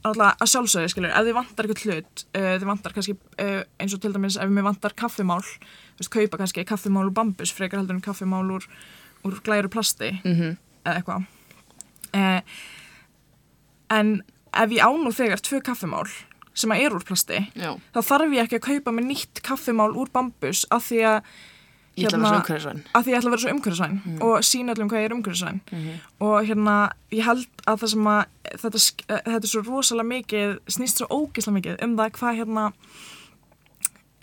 [0.08, 3.96] alltaf að sjálfsögðu, skilur, ef þið vantar eitthvað hlut, uh, þið vantar kannski uh, eins
[3.96, 7.98] og til dæmis ef mér vantar kaffimál veist, kaupa kannski kaffimál úr bambus frekar heldur
[7.98, 8.68] en kaffimál úr,
[9.28, 11.28] úr glæru plasti mhm, eða eitthvað
[12.16, 12.64] uh,
[14.00, 14.16] en
[14.56, 16.08] ef ég á nú þegar tvö kaffimál
[16.60, 17.72] sem að er úr plasti já.
[17.96, 21.34] þá þarf ég ekki að kaupa mér nýtt kaffimál úr bambus af því að
[22.00, 22.82] Ég ætla að vera Hérna- svo umhverfisvæn.
[22.96, 25.62] að því ég ætla að vera svo umhverfisvæn og sína öllum hvað ég er umhverfisvæn
[26.20, 26.76] og hérna
[27.12, 28.26] ég held að það sem að
[28.64, 32.66] þetta, eh, þetta er svo rosalega mikið snýst svo ógislega mikið um það hvað hérna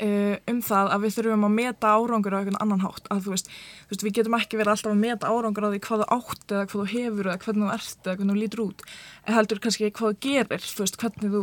[0.02, 3.06] uh, um það að við þurfum að meta árangur á einhvern annan hátt.
[3.12, 3.48] Að þú veist,
[3.86, 6.52] þú veist, við getum ekki verið alltaf að meta árangur á því hvað þú átt
[6.52, 8.84] eða hvað þú hefur eða hvernig þú ert eða hvernig þú lítur út.
[9.26, 11.42] En heldur kannski hvað þú gerir þú veist, hvernig þú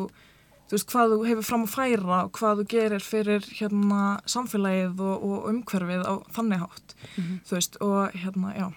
[0.68, 5.04] þú veist, hvað þú hefur fram að færa og hvað þú gerir fyrir hérna samfélagið
[5.04, 8.68] og, og umhverfið á þannig hátt þú veist, og hérna, já.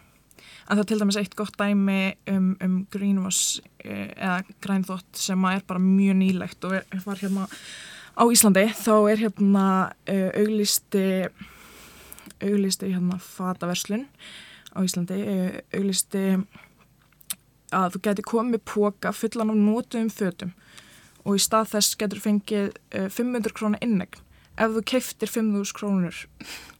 [0.66, 2.00] En það er til dæmis eitt gott dæmi
[2.32, 7.46] um, um greenwash eh, eða grænþótt sem er bara mjög nýlegt og er, var hérna
[8.18, 8.64] á Íslandi.
[8.74, 9.66] Þá er hérna
[10.10, 11.06] uh, auglisti
[12.42, 14.08] auglisti hérna fataverslun
[14.74, 16.24] á Íslandi uh, auglisti
[17.76, 20.54] að þú getur komið póka fullan af nótum fötum
[21.26, 24.22] og í stað þess getur fengið uh, 500 krónar innegn
[24.56, 26.22] ef þú keiftir 5.000 krónur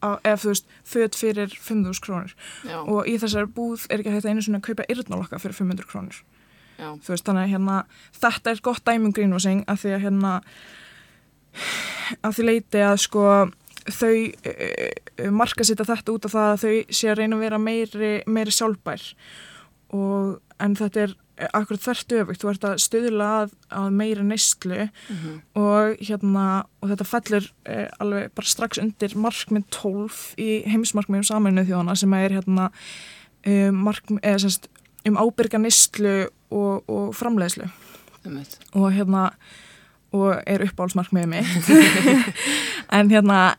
[0.07, 2.33] ef þú veist, föt fyrir 5.000 krónur.
[2.65, 5.91] Já, og í þessari búð er ekki hægt einu svona að kaupa yrnalokka fyrir 500
[5.91, 6.23] krónur.
[6.77, 7.77] Þú veist, þannig að hérna
[8.21, 10.33] þetta er gott dæmum greenwashing að því að hérna
[12.23, 13.27] að því leiti að sko
[13.87, 17.61] þau uh, marka sýta þetta út af það að þau sé að reyna að vera
[17.63, 19.07] meiri, meiri sjálfbær.
[19.97, 24.25] Og, en þetta er eh, akkurat þvert öfugt, þú ert að stuðla að, að meiri
[24.25, 24.87] neyslu
[25.59, 26.47] og hérna,
[26.81, 32.17] og þetta fellur uh, alveg bara strax undir markmið 12 í heimsmarkmiðum saminuð þjóðana sem
[32.17, 34.71] er hérna uh, markmið, eða semst
[35.07, 36.17] um ábyrga neyslu
[36.51, 37.69] og, og framleiðslu.
[38.27, 38.59] Einmitt.
[38.75, 39.29] og hérna
[40.17, 41.71] og er uppáhaldsmarkmiðið mitt.
[42.97, 43.57] En hérna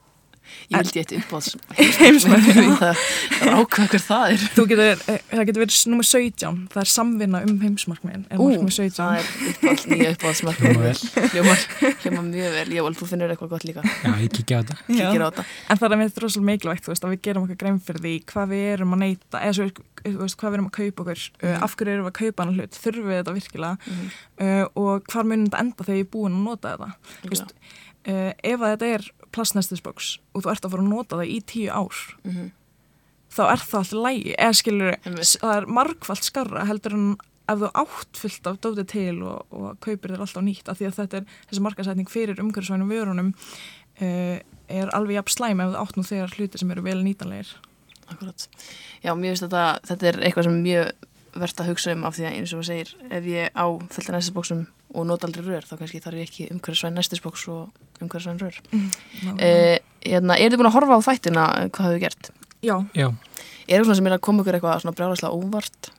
[0.67, 4.47] Ég vildi eitt uppáðs heimsmarkmið er ákvað hver það er.
[4.55, 8.25] Þú getur, eh, það getur verið nummer 17 það er samvinna um heimsmarkmiðin.
[8.31, 11.29] Er Ú, markmið 17 það er uppáðs, nýja uppáðsmarkmið Hljómar vel.
[11.31, 11.63] Hljómar,
[12.03, 13.83] hljómar mjög vel, já, þú finnur eitthvað gott líka.
[14.03, 15.45] Já, ég kikja á þetta.
[15.69, 18.13] En það er með rosalega mikilvægt þú veist, að við gerum okkur grein fyrir því
[18.31, 19.67] hvað við erum að neyta eða svo,
[20.03, 21.25] veist, hvað við erum að kaupa okkur.
[21.43, 23.77] Uh, af hverju erum við að kaupa hann hlut, þurfum við þetta virkilega?
[23.87, 24.09] Mhm.
[24.43, 26.89] uh, og hvar munum þetta enda þegar ég er búin að nota þetta?
[27.23, 27.55] Þú veist,
[28.07, 31.39] uh, ef að þetta er plastnestisboks og þú ert að fara að nota það í
[31.45, 32.51] tíu ár Mhm.
[33.37, 37.71] þá er það alltaf lægi eða skilur, það er margfalt skarra heldur en ef þú
[37.79, 41.17] átt fullt af dótið til og, og kaupir þér alltaf nýtt af því að þetta
[41.17, 43.29] er þessi markasætning fyrir umhverfisvænum vörunum
[44.01, 47.53] uh, er alveg jafn slæm ef þú átt nú þegar hluti sem eru vel nýtanlegir
[48.07, 48.47] Akkurat.
[49.03, 50.91] Já, mér finnst þetta, þetta er eitthvað sem er mjög
[51.37, 54.07] verðt að hugsa um af því að eins og þú segir, ef ég á fullt
[54.09, 54.61] af næstisbóksum
[54.95, 57.67] og nota aldrei rör, þá kannski þarf ég ekki umhverfisvæn næstisbóks og
[58.05, 58.57] umhverfisvæn rör.
[58.71, 59.39] mm.
[59.39, 62.29] Eh, hérna, er þið búin að horfa á þættina, hvað hafið þið gert?
[62.63, 63.07] Já, Já,
[63.67, 65.89] Er það svona sem er að koma ykkur eitthvað svona brjálæslega óvart?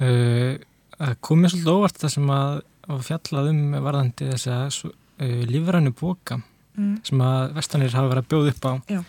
[0.00, 0.54] uh,
[0.98, 5.42] það kom mér svolítið óvart það sem að að fjallað um varðandi þess að uh,
[5.50, 6.94] lífrænu bóka mm.
[7.04, 9.00] sem að vestanir hafa verið að bjóða upp á Já.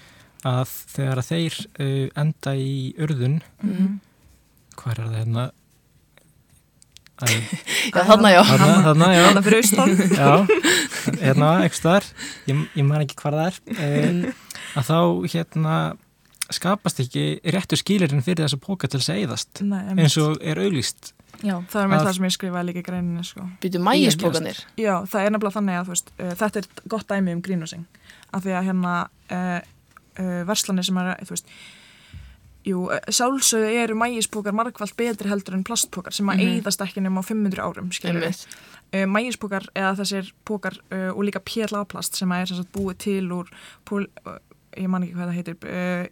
[0.51, 3.99] að þegar að þeir uh, enda í urðun, Mm.
[4.75, 5.45] hvað er það hérna?
[7.19, 8.39] Já, þarna já.
[8.47, 9.21] þarna, þarna, já.
[9.27, 10.29] Þannig fyrir austan Já,
[11.19, 12.05] hérna, ekki staðar,
[12.47, 14.33] ég, ég man ekki hvað það er, e,
[14.79, 14.99] að þá
[15.33, 15.79] hérna
[16.49, 20.03] skapast ekki réttu skilirinn fyrir þessa póka til þess að einmitt.
[20.05, 21.11] eins og er auglýst.
[21.39, 23.43] Já, það er með að- það sem ég skrifaði líka í greininu sko.
[23.63, 24.57] Býtu mægisbókanir?
[24.75, 27.85] Já, það er nefnilega þannig að þú veist, uh, þetta er gott dæmi um grínusing
[28.33, 28.95] af því að hérna
[29.31, 29.59] uh,
[30.19, 31.53] uh, verslanir sem er, þú veist
[32.65, 36.59] jú, sjálfsögðu eru mægispókar margvalt betri heldur en plastpókar sem að Mhm.
[36.59, 38.45] eyðast ekki nema á 500 árum, skilur við
[38.93, 43.31] uh, mægispókar eða þessir pókar uh, og líka PLA-plast sem að er sagt, búið til
[43.31, 43.47] úr
[43.85, 44.37] pól, uh,
[44.77, 46.09] ég man ekki hvað það heitir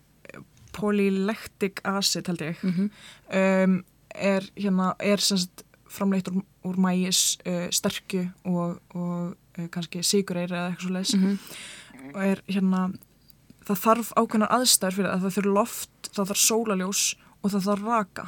[0.78, 2.90] polylactic acid held ég Mhm.
[3.34, 3.84] um,
[4.16, 7.38] er hérna er sagt framleitt úr, úr mægis
[7.72, 9.36] sterku og, og
[9.72, 11.40] kannski sigureyri eða eitthvað svo leis Mhm.
[12.14, 12.94] og er hérna
[13.68, 17.06] það þarf ákveðnar aðstæður fyrir það það þurf loft, það þarf sólaljós
[17.42, 18.28] og það þarf raka.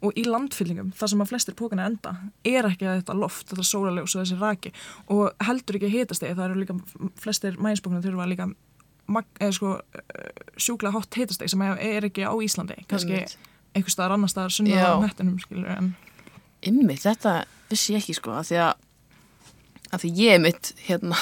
[0.00, 2.14] Og í landfyllingum, það sem að flestir pókana enda
[2.48, 4.72] er ekki að þetta loft, þetta sólaljós og þessi raki.
[5.12, 6.76] Og heldur ekki hitast það eru líka,
[7.20, 8.48] flestir mægispókana þurfa líka
[9.40, 10.28] eða sko uh,
[10.60, 13.24] sjúklega hot hitasteg sem er ekki á Íslandi kannski
[13.74, 14.86] einhver staðar annar staðar sunna Já.
[14.94, 15.90] á hnettinum skilur en
[16.66, 18.82] Ymmi, þetta vissi ég ekki sko að því að,
[19.90, 21.20] að því ég mitt hérna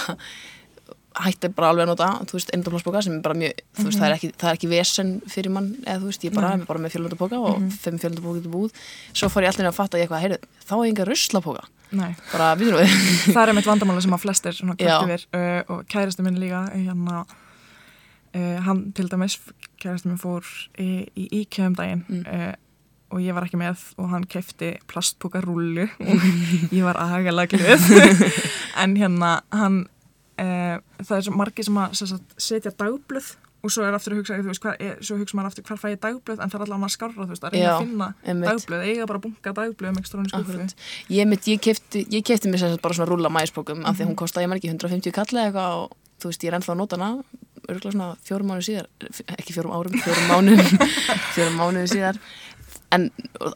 [1.24, 4.07] hætti bara alveg að nota, þú veist, eindaplassboka sem er bara mjög, þú veist, það
[4.09, 6.62] er ekki, það er ekki vesen fyrir mann, eða þú veist, ég bara, Nei.
[6.62, 8.78] er bara með fjölundaboka og fimm fjölundabóka út í búð
[9.18, 11.66] svo fór ég inn að fatta ég eitthvað, heyrðu, þá er enga ruslaboka,
[11.98, 12.94] nei, bara, við við
[13.35, 16.62] það er einmitt vandamála sem að flestir svona kvart yfir uh, og kærasti minn líka
[16.74, 19.38] hérna uh, hann til dæmis,
[19.83, 20.46] kærasti minn fór
[20.78, 22.24] í, í IKEA um daginn Mm.
[22.26, 22.54] uh,
[23.09, 26.25] og ég var ekki með og hann kefti plastpókarúllu og
[26.77, 27.87] ég var agalega glöð.
[28.83, 29.87] En hérna hann
[30.39, 34.37] það er svo margir sem að sagt, setja dagblöð og svo er aftur að hugsa,
[34.39, 36.65] þú veist, hvað, er, svo hugsa maður aftur hvar fæ ég dagblöð, en það er
[36.69, 38.51] allavega að skarra, þú veist, að reyna að finna einmitt.
[38.53, 40.35] dagblöð, eiga bara að bunga dagblöð um ekstra hún í.
[40.39, 40.77] Akkurat.
[41.11, 44.47] Ég ég kefti, ég kefti mér sagt bara svona rúlla mæsbókum af því hún kostaði,
[44.47, 47.01] ég man ekki, 150 kall eða eitthvað og þú veist, ég er ennþá að nota
[47.01, 47.11] hana
[47.69, 48.87] örgulega svona fjórum mánuð síðar
[49.35, 50.87] ekki fjórum árum, fjórum mánuðum
[51.35, 52.21] fjórum mánuðu síðar
[52.95, 53.05] en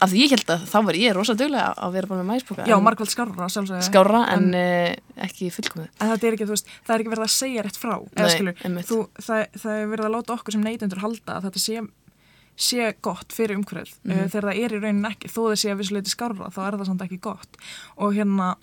[0.01, 2.67] af því ég held að þá var ég rosa duglega að vera bara með mæsbóka
[2.69, 3.87] Já, margveld skarra, sjálfsögðu.
[3.87, 5.89] skára en, en ekki fullkomið.
[5.97, 7.95] En þetta er ekki, veist, það er ekki verið að segja rétt frá.
[8.19, 8.61] Nei, skilur,
[8.91, 11.87] þú, það, það er verið að láta okkur sem neytendur halda að þetta sé,
[12.69, 13.97] sé gott fyrir umhverfið.
[14.05, 16.79] Mm þegar það er í raunin ekki, þó það sé að vissuleiti skárra þá er
[16.79, 17.61] það samt ekki gott.
[17.97, 18.55] Og hérna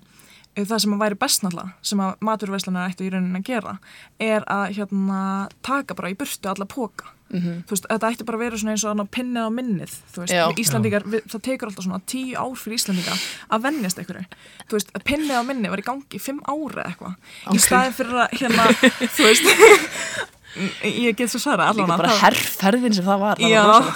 [0.54, 3.80] eh, það sem að væri best náttúrulega sem að maturveslanar ættu í raunin að gera
[4.22, 5.22] er að hérna
[5.66, 7.64] taka bara í burtu alla póka Mhm.
[7.70, 10.22] þú veist, þetta ætti bara að vera svona eins og annað pinnið á minnið, þú
[10.24, 10.44] veist, Já.
[10.50, 13.18] við Íslandingar við, það tekur alltaf svona tíu ár fyrir Íslandinga
[13.54, 14.26] að vennjast einhverju,
[14.70, 17.14] þú veist, að pinnið á minnið var í gangi í fimm ára eða eitthvað.
[17.46, 17.62] Í Ok.
[17.68, 18.64] staðin fyrir að, hérna,
[19.16, 19.46] þú veist
[21.06, 23.94] ég get svo svara Líka allan bara herrferðin sem það var, það Já, var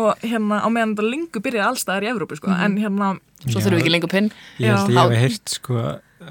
[0.00, 3.10] og hérna á meðan þetta lengu byrjaði allstaðar í Evrópu, sko, en hérna
[3.42, 4.28] Svo þurfum við ekki lengur pinn.
[4.62, 5.80] Ég held að ég hef heyrt sko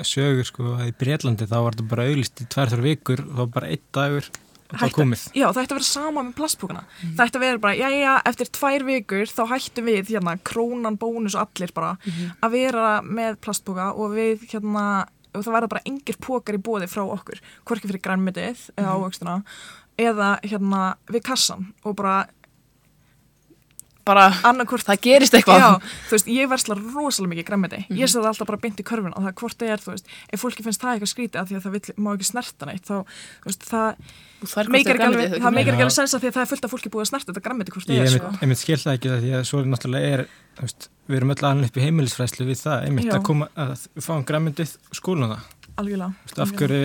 [0.07, 3.35] sögur sko að í Breitlandi þá var þetta bara auðlist í tvær þrjár vikur þá
[3.41, 4.29] var bara einn dagur
[4.71, 4.91] hætta-.
[5.35, 6.83] Já, það ætti að vera sama með plastpókana
[7.15, 10.97] Það ætti að vera bara, já, já, eftir tvær vikur þá hættum við, hérna, krónan,
[11.01, 11.97] bónus og allir bara
[12.41, 14.85] að vera með plastpóka og við, hérna
[15.31, 19.37] og það verða bara engir pókar í bóði frá okkur hvorki fyrir grænmetið eða ávöxtuna
[20.01, 22.25] eða, hérna, við kassan og bara
[24.07, 25.61] Bara, annarkvort það gerist eitthvað.
[25.61, 28.85] Já, þú veist, ég versla rosalega mikið græmiti ég sé það alltaf bara beint í
[28.87, 31.51] körfuna og það hvort það er, þú veist, ef fólki finnst það eitthvað skrítið að
[31.51, 32.95] því að það vill, má ekki snerta neitt þá,
[33.43, 36.41] þú veist, það meikar ekki alveg, það meikar ekki alveg sens að því að það
[36.45, 38.31] er fullt af fólki búið að snerta þetta græmiti hvort það Ég er, sko.
[38.41, 40.23] einmitt skil það ekki það því að svo er náttúrulega er,
[40.61, 43.15] veist, við erum öll aðan upp í heimilisfræslu við það, einmitt Já.
[43.19, 45.45] að koma að við fáum græmyndið skóluna það.
[45.83, 46.11] algjörlega.
[46.25, 46.81] Þú veist, af hverju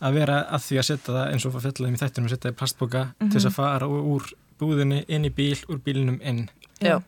[0.00, 2.46] að vera að því að setja það eins og að fjallaðum í þættunum að setja
[2.46, 4.30] það í plastboka til þess að fara úr
[4.60, 6.44] búðinni inn í bíl, úr bílinum inn.
[6.80, 6.98] Já.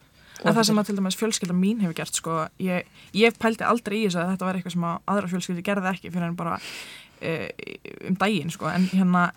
[0.42, 4.00] En það sem að til dæmis fjölskylda mín hefur gert sko, ég, ég pældi aldrei
[4.00, 6.56] í þessu að þetta var eitthvað sem að aðra fjölskyldi gerði ekki fyrir en bara
[6.58, 7.48] uh,
[8.08, 9.28] um daginn sko, en hérna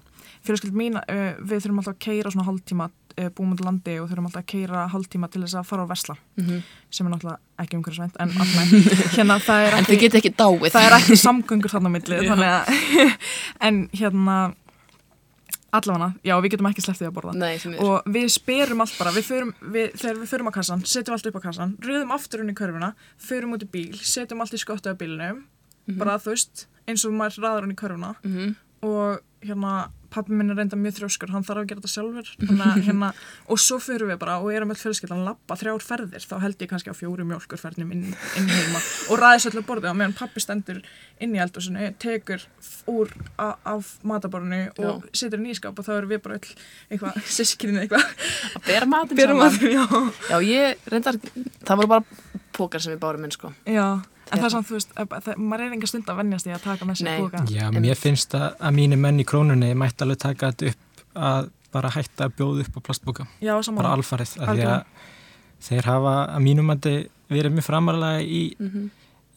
[0.48, 4.00] fjölskylda mín, uh, við þurfum alltaf að keira svona hálftíma uh, búum út á landi
[4.02, 6.60] og þurfum alltaf að keira hálftíma til þess að fara á Vesla Mhm.
[6.90, 8.76] sem er náttúrulega ekki umhverfisvænt en alltaf,
[9.20, 10.70] hérna það er En þið ekki, getið ekki dáið.
[10.74, 13.18] það er ekki samgöngur þarna á milli, þannig að
[13.70, 14.36] en hérna
[15.74, 17.34] allavega, já við getum ekki sleppt því að borða.
[17.36, 21.14] Nei, og við sperum allt bara við förum, við, þegar við förum á kassan setjum
[21.18, 24.54] allt upp á kassan, röðum aftur inn í körfuna förum út í bíl, setjum allt
[24.54, 25.44] í skottu af bílnum,
[26.00, 28.16] bara þú veist eins og maður raður inn í körfuna.
[28.24, 28.56] Mhm.
[28.86, 29.76] Og hérna
[30.16, 32.30] pappi minn er reynda mjög þrjóskur, hann þarf að gera þetta sjálfur.
[32.46, 33.10] Þannig að hérna,
[33.52, 36.72] og svo förum við bara og erum öll fjölskyldan lappa þrjár ferðir þá held ég
[36.72, 38.06] kannski á fjóru mjólkurferðnum inn,
[38.40, 38.82] inn heima
[39.12, 40.80] og ræðis öllu borðið og meðan pappi stendur
[41.20, 42.46] inn í eldhúsinu tekur
[42.92, 43.12] úr
[43.42, 46.56] af mataborðinu og setur í skáp og þá erum við bara öll
[46.90, 48.08] eitthvað, sískinni eitthvað.
[48.56, 49.76] Að bera berum saman.
[49.76, 49.86] já.
[50.32, 51.20] Já, ég reyndar,
[51.66, 53.52] það voru bara pókar sem við bárum inn, sko.
[53.68, 54.00] Já,
[54.32, 56.62] en það er samt, þú veist, að- maður er enga stund að vennjast í að
[56.64, 57.20] taka með sér Nei.
[57.22, 57.44] bóka.
[57.52, 61.50] Já, mér finnst að, að mínu menn í krónunni mætti alveg taka þetta upp að
[61.72, 63.28] bara hætta að bjóða upp á plastboka.
[63.42, 63.86] Já, Bara saman.
[63.86, 64.32] alfarið.
[64.40, 64.76] Af því Algjörlega.
[64.76, 66.96] að þeir hafa að mínum mandi
[67.30, 68.90] verið mjög framarlega í Mhm.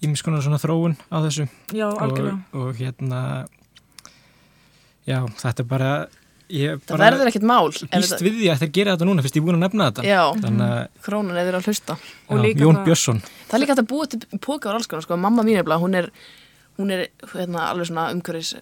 [0.02, 1.48] ímiskonar svona þróun á þessu.
[1.72, 2.38] Já, Og, algjörlega.
[2.52, 3.48] og hérna,
[5.06, 5.92] já, þetta er bara,
[6.48, 7.68] Það verður ekkert mál.
[7.72, 10.04] þetta- við því að þeir gera þetta núna, fyrst ég er búin að nefna þetta.
[10.08, 11.96] Já, Þannig að, krónan eða að hlusta.
[12.28, 15.02] Og já, Jón Björnsson, Það er líka hægt að búa til póka á alls konar,
[15.02, 15.16] sko.
[15.16, 16.10] Mamma mín er bara, hún er,
[16.78, 18.54] hún er hérna, alveg svona umhverfis,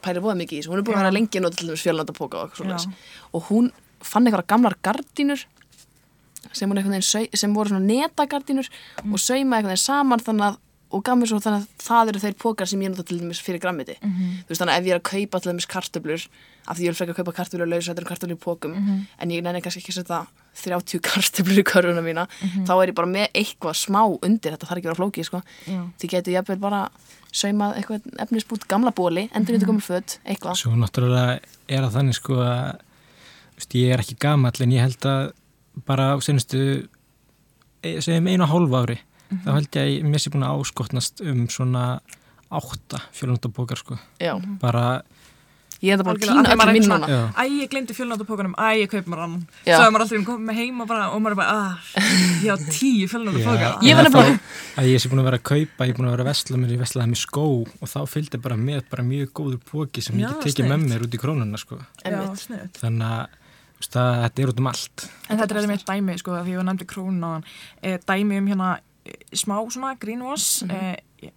[0.00, 0.70] pæri búa mikið í þessu.
[0.70, 2.92] Hún er búin að vera lengi nota til þess fjölnanda póka og eitthvað.
[3.34, 5.44] Og hún fann eitthvað gamlar gardínur
[6.52, 6.70] sem,
[7.34, 8.68] sem voru svona netagardínur
[9.04, 9.12] Mm.
[9.14, 10.56] og sauma veginn saman þannig að
[10.92, 13.40] og gaf mér svo þannig að það eru þeir pókar sem ég nota til dæmis
[13.42, 14.44] fyrir grammiti Mhm.
[14.44, 16.26] þú veist þannig að ef ég er að kaupa til dæmis kartöblur
[16.68, 19.06] af því ég vil frekar kaupa kartöblur lausrættur kartöblur í pókum Mhm.
[19.18, 22.64] en ég nenni kannski ekki að setja 30 kartöblur í körfuna mína Mhm.
[22.66, 25.42] þá er ég bara með eitthvað smá undir þetta þarf ekki að vera flókið sko
[25.66, 25.80] Já.
[25.98, 26.88] því getur ég bara
[27.32, 32.14] saumað eitthvað efnisbút gamla bóli, endur þetta gömul föt eitthvað, svo náttúrulega er það þannig
[32.14, 32.76] sko að,
[33.56, 35.32] veist, ég er ekki gamall en ég held að
[35.86, 36.86] bara á senustu,
[37.82, 38.98] segjum einu og hálf ári,
[39.32, 39.42] Mhm.
[39.46, 42.00] þá held ég að mér sé búin að áskotnast um svona
[42.52, 45.02] átta fjölundabókar sko, já bara,
[45.82, 47.32] ég er það bara maður er mín svona- núna.
[47.34, 49.46] Æ, ég glemdi fjölnátapókunum, æ, ég kaup mér annan.
[49.64, 51.78] Svo er maður alltaf komið með heima bara, og maður er bara, ah,
[52.44, 53.80] ég á tíu fjölnátapóka.
[53.82, 54.40] Ég var nefnilega-
[54.84, 56.70] ég sé búin að vera að kaupa, ég er búin að vera að vesla mér,
[56.76, 57.46] ég veslaði mér skó
[57.80, 60.88] og þá fylgdi bara með bara mjög góður póki sem ég Já, get tekið með
[60.92, 62.72] mér út í krónuna sko, Já, sniðut.
[62.78, 63.26] þannig að
[63.82, 65.08] þetta er út um allt.
[65.30, 67.44] En þetta er eða mitt dæmi, sko, af því ég var nefndi krónun á hann.
[67.82, 68.78] E, dæmi um hérna
[69.36, 70.64] smá svona greenwash.
[70.70, 70.96] e,
[71.26, 71.34] ég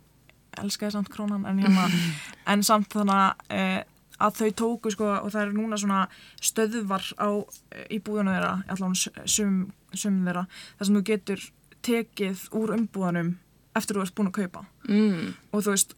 [0.61, 1.89] elskaði samt krónan, en hérna,
[2.51, 3.84] en samt þannig e,
[4.16, 6.05] að þau tóku, sko, og það eru núna svona
[6.39, 7.30] stöðvar á,
[7.74, 9.59] e, í búðunum þeirra, allavega sum,
[9.91, 10.45] sum þeirra,
[10.78, 11.49] þar sem þú getur
[11.86, 13.36] tekið úr umbúðanum
[13.76, 14.66] eftir þú ert búin að kaupa.
[14.88, 15.95] mm, og þú veist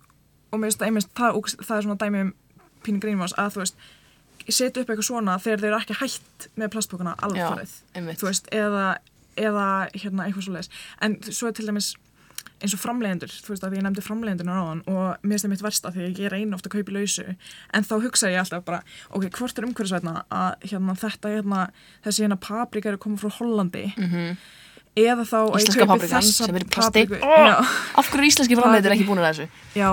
[0.48, 2.34] og mér finnst það, einmitt, það, það er svona dæmi um
[2.86, 3.86] pínu grínvás að þú veist
[4.48, 7.16] setja upp eitthvað svona þegar þeir eru ekki hætt með plastbókana
[7.94, 8.20] einmitt.
[8.22, 8.86] þú veist, eða,
[9.38, 10.70] eða hérna eitthvað svo leiðis
[11.02, 11.94] en svo er til dæmis
[12.58, 15.62] eins og framleiðendur, þú veist að ég nefndi framleiðendur náðan og mér finnst það mitt
[15.66, 17.26] versta því ég reyna ofta að kaupa í lausu
[17.78, 18.80] en þá hugsa ég alltaf bara
[19.14, 21.60] ok, hvort er umhverfisvætna að hérna, þetta hérna,
[22.08, 23.84] þessi hérna paprika eru komið frá Hollandi
[24.98, 27.04] eða þá að ég Íslenska þessa sem er plasti.
[27.22, 27.76] Oh!
[28.02, 29.46] Af hverju er íslenski framleitir ekki búin að þessu?
[29.78, 29.90] Já,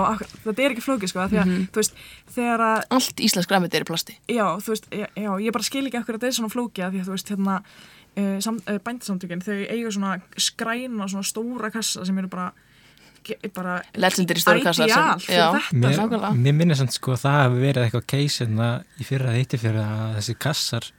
[0.47, 1.67] þetta er ekki flókið sko, því að, Mhm.
[1.69, 1.93] þú veist,
[2.33, 4.17] þegar að, Allt íslensk græmiti er plasti.
[4.27, 6.01] já, þú veist, já, já, ég bara skil ekki
[8.15, 12.51] er uh, sam, uh, bændasamtökin, þau eiga svona skræna, svona stóra kassa sem eru bara,
[13.55, 15.49] bara, Ideal fyrir Já.
[15.55, 18.69] þetta, Mér, minnir samt sko að það hafi verið eitthvað case hérna
[19.01, 20.89] í fyrra eitt í fyrra að þessi kassar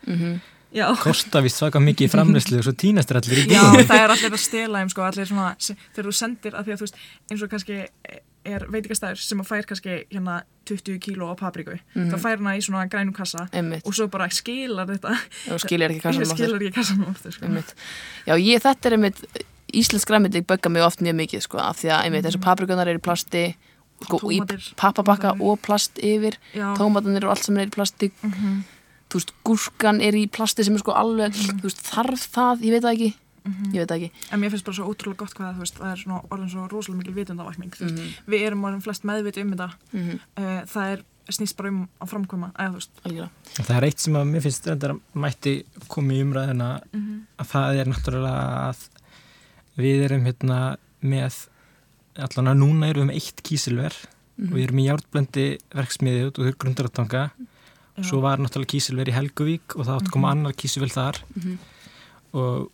[0.76, 3.86] já, kosta vist svaka mikið í framleyslu og svo týnastur allir í já, búin.
[3.86, 6.74] það er allir að stela þeim, sko, allir svona, se- þegar þú sendir, að því
[6.74, 6.98] að, þú veist,
[7.30, 7.78] eins og kannski
[8.46, 10.36] er veitingastæður sem að fær kannski hérna
[10.66, 13.84] 20 kíló á papriku, þá fær hana í svona grænum kassa Einmitt.
[13.86, 15.12] og svo bara skilar þetta,
[15.54, 16.00] Og skilir ekki
[16.74, 17.46] kassanum aftur, sko.
[18.26, 19.22] Já, ég, þetta er einmitt,
[19.76, 22.98] íslensk græmiti bögga mig oft mjög mikið, sko, af því að einmitt þessu paprikunar eru
[23.02, 23.44] í plasti,
[24.06, 24.70] sko, í Tómatir.
[24.80, 25.50] pappabakka Tómatir.
[25.52, 26.72] og plast yfir, Já.
[26.78, 28.10] tómatanir og allt sem er í plasti,
[29.06, 32.74] þú veist, gúrkan er í plasti sem er sko alveg, þú veist, þarf það, ég
[32.76, 33.10] veit það ekki,
[33.72, 34.10] ég veit það ekki.
[34.32, 36.98] En mér finnst bara svo ótrúlega gott hvað veist, það er svona orðin svo rosalega
[37.02, 37.72] mikil vitundavakning.
[37.80, 38.08] Mm Mhm.
[38.26, 39.70] Við erum orðin flest meðviti um þetta.
[39.92, 40.20] Mm
[40.66, 43.28] það er snýst bara um að framkvæma, eða.
[43.58, 46.68] Það er eitt sem að mér finnst þetta mætti koma í umræðina
[47.38, 48.78] að það er náttúrulega að
[49.76, 51.46] við erum hérna með
[52.16, 53.92] allan að núna erum við með eitt kísilver
[54.38, 57.30] og við erum í járnblendi verksmiði út og grundaratanga
[58.04, 61.18] svo var náttúrulega kísilver í Helguvík og það átt að koma annar kísilver þar
[62.36, 62.70] og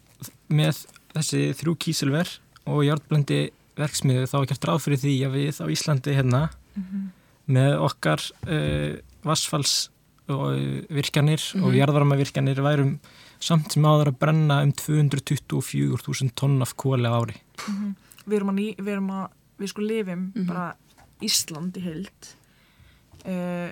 [0.52, 0.82] með
[1.14, 2.28] þessi þrjú kísilver
[2.70, 3.40] og járnblendi
[3.78, 6.42] verksmiðu þá er gert ráð fyrir því að við á Íslandi hérna
[7.52, 8.92] með okkar uh,
[9.26, 9.74] vassfalls
[10.30, 12.94] og uh, virkjanir og jarðvarma virkjanir værum
[13.42, 17.34] samt sem áður að brenna um 224.000 tonn af kóli á ári.
[18.22, 19.24] Við erum að, ný, við, erum að
[19.58, 20.46] við sko lifum Mhm.
[20.46, 20.68] bara
[21.22, 22.28] Ísland í heild
[23.26, 23.70] uh,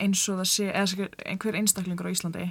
[0.00, 2.48] eins og það sé, eða einhver einstaklingur á Íslandi,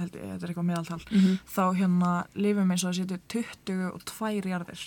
[0.00, 1.38] held ég, þetta er eitthvað meðaltal, Mhm.
[1.54, 4.84] þá hérna lifum eins og það sétu 22 jarðir.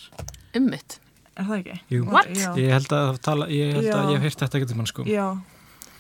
[0.60, 1.00] Ummitt.
[1.36, 1.80] Er það ekki?
[1.90, 2.04] Jú.
[2.62, 4.12] Ég held að, tala, ég, held að Já.
[4.14, 5.04] ég hef heyrt þetta ekkert um hann sko.
[5.10, 5.28] Já,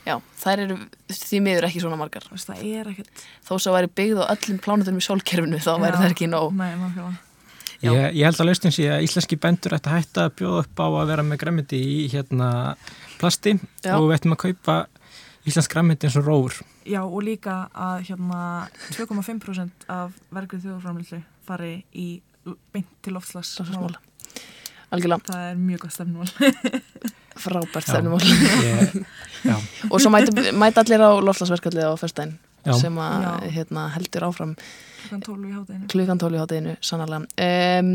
[0.05, 0.75] Já, þær eru
[1.09, 2.21] því miður ekki svona margar.
[2.27, 3.21] þú veist, það er ekkert.
[3.47, 6.53] Þó sem væri byggð á öllum plánutunum í sólkerfinu þá væri það ekki nóg.
[6.59, 7.15] Nei.
[7.83, 10.75] Ég, ég held að lausnin sé að íslenski bændur ætti að hætta að bjóða upp
[10.79, 12.49] á að vera með græmiti í hérna
[13.19, 13.95] plasti Já.
[13.97, 14.75] og við ættum að kaupa
[15.49, 16.55] íslensk græmiti eins og róur.
[16.87, 18.41] Já, og líka að hérna
[18.95, 22.07] 2,5% af vergrið þjóðframlýslu fari í
[22.73, 23.99] beint til loftslags Loftslagsmála.
[24.93, 26.31] Algjörlega, Það er mjög gott stefnumál.
[27.43, 28.23] frábært stefnumál.
[29.43, 29.55] Já,
[29.89, 32.73] Og svo mæta, mæta allir á lofslagsverkallið á fyrstæn Já.
[32.79, 34.53] sem að hérna, heldur áfram
[35.03, 37.27] Klukkan 12 í hátteginu, sannarlega.
[37.43, 37.89] Um,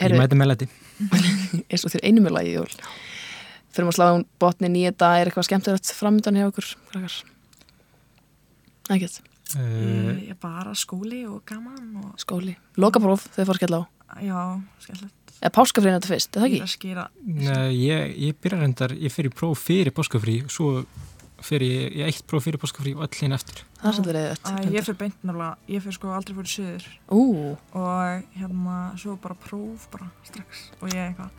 [0.00, 0.68] ég mæti með leti.
[1.68, 2.70] eins og þér einu með lagi í jól.
[3.74, 7.18] Fyrir að slá um botnin í þetta, er eitthvað skemmtilegt framöndan hjá okkur, krakkar?
[8.94, 9.20] Ekkert,
[9.56, 12.52] Uh, Ég er bara skóli og gaman og skóli.
[12.76, 13.84] Lokapróf, þegar fór skella á.
[14.20, 14.40] já,
[14.84, 15.30] skemmtilegt.
[15.40, 16.66] Eða páskafriðin þetta fyrst, er það ekki?
[16.74, 17.04] skýra.
[17.24, 20.68] Nei, ég, ég byrja reyndar, ég fyrir próf fyrir páskafrí og svo
[21.40, 23.64] fyrir ég, ég eitt próf fyrir páskafrí og öll hinn eftir.
[23.80, 27.24] Það er svolítið reyðið ég fyrir beint náttúrulega, ég fyrir sko aldrei fyrir söður Ú,
[27.72, 31.30] og hérna svo bara próf bara strax og ég eitthvað,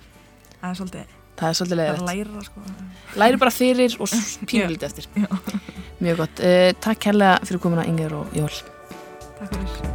[0.63, 2.65] það er svolítið, það er svolítið læra sko.
[3.19, 4.11] Læri bara fyrir og
[4.49, 5.07] pínulítið eftir.
[6.03, 6.43] Mjög gott.
[6.43, 8.61] Uh, takk kærlega fyrir komuna Inger og Jól.
[9.39, 9.88] Takk fyrir.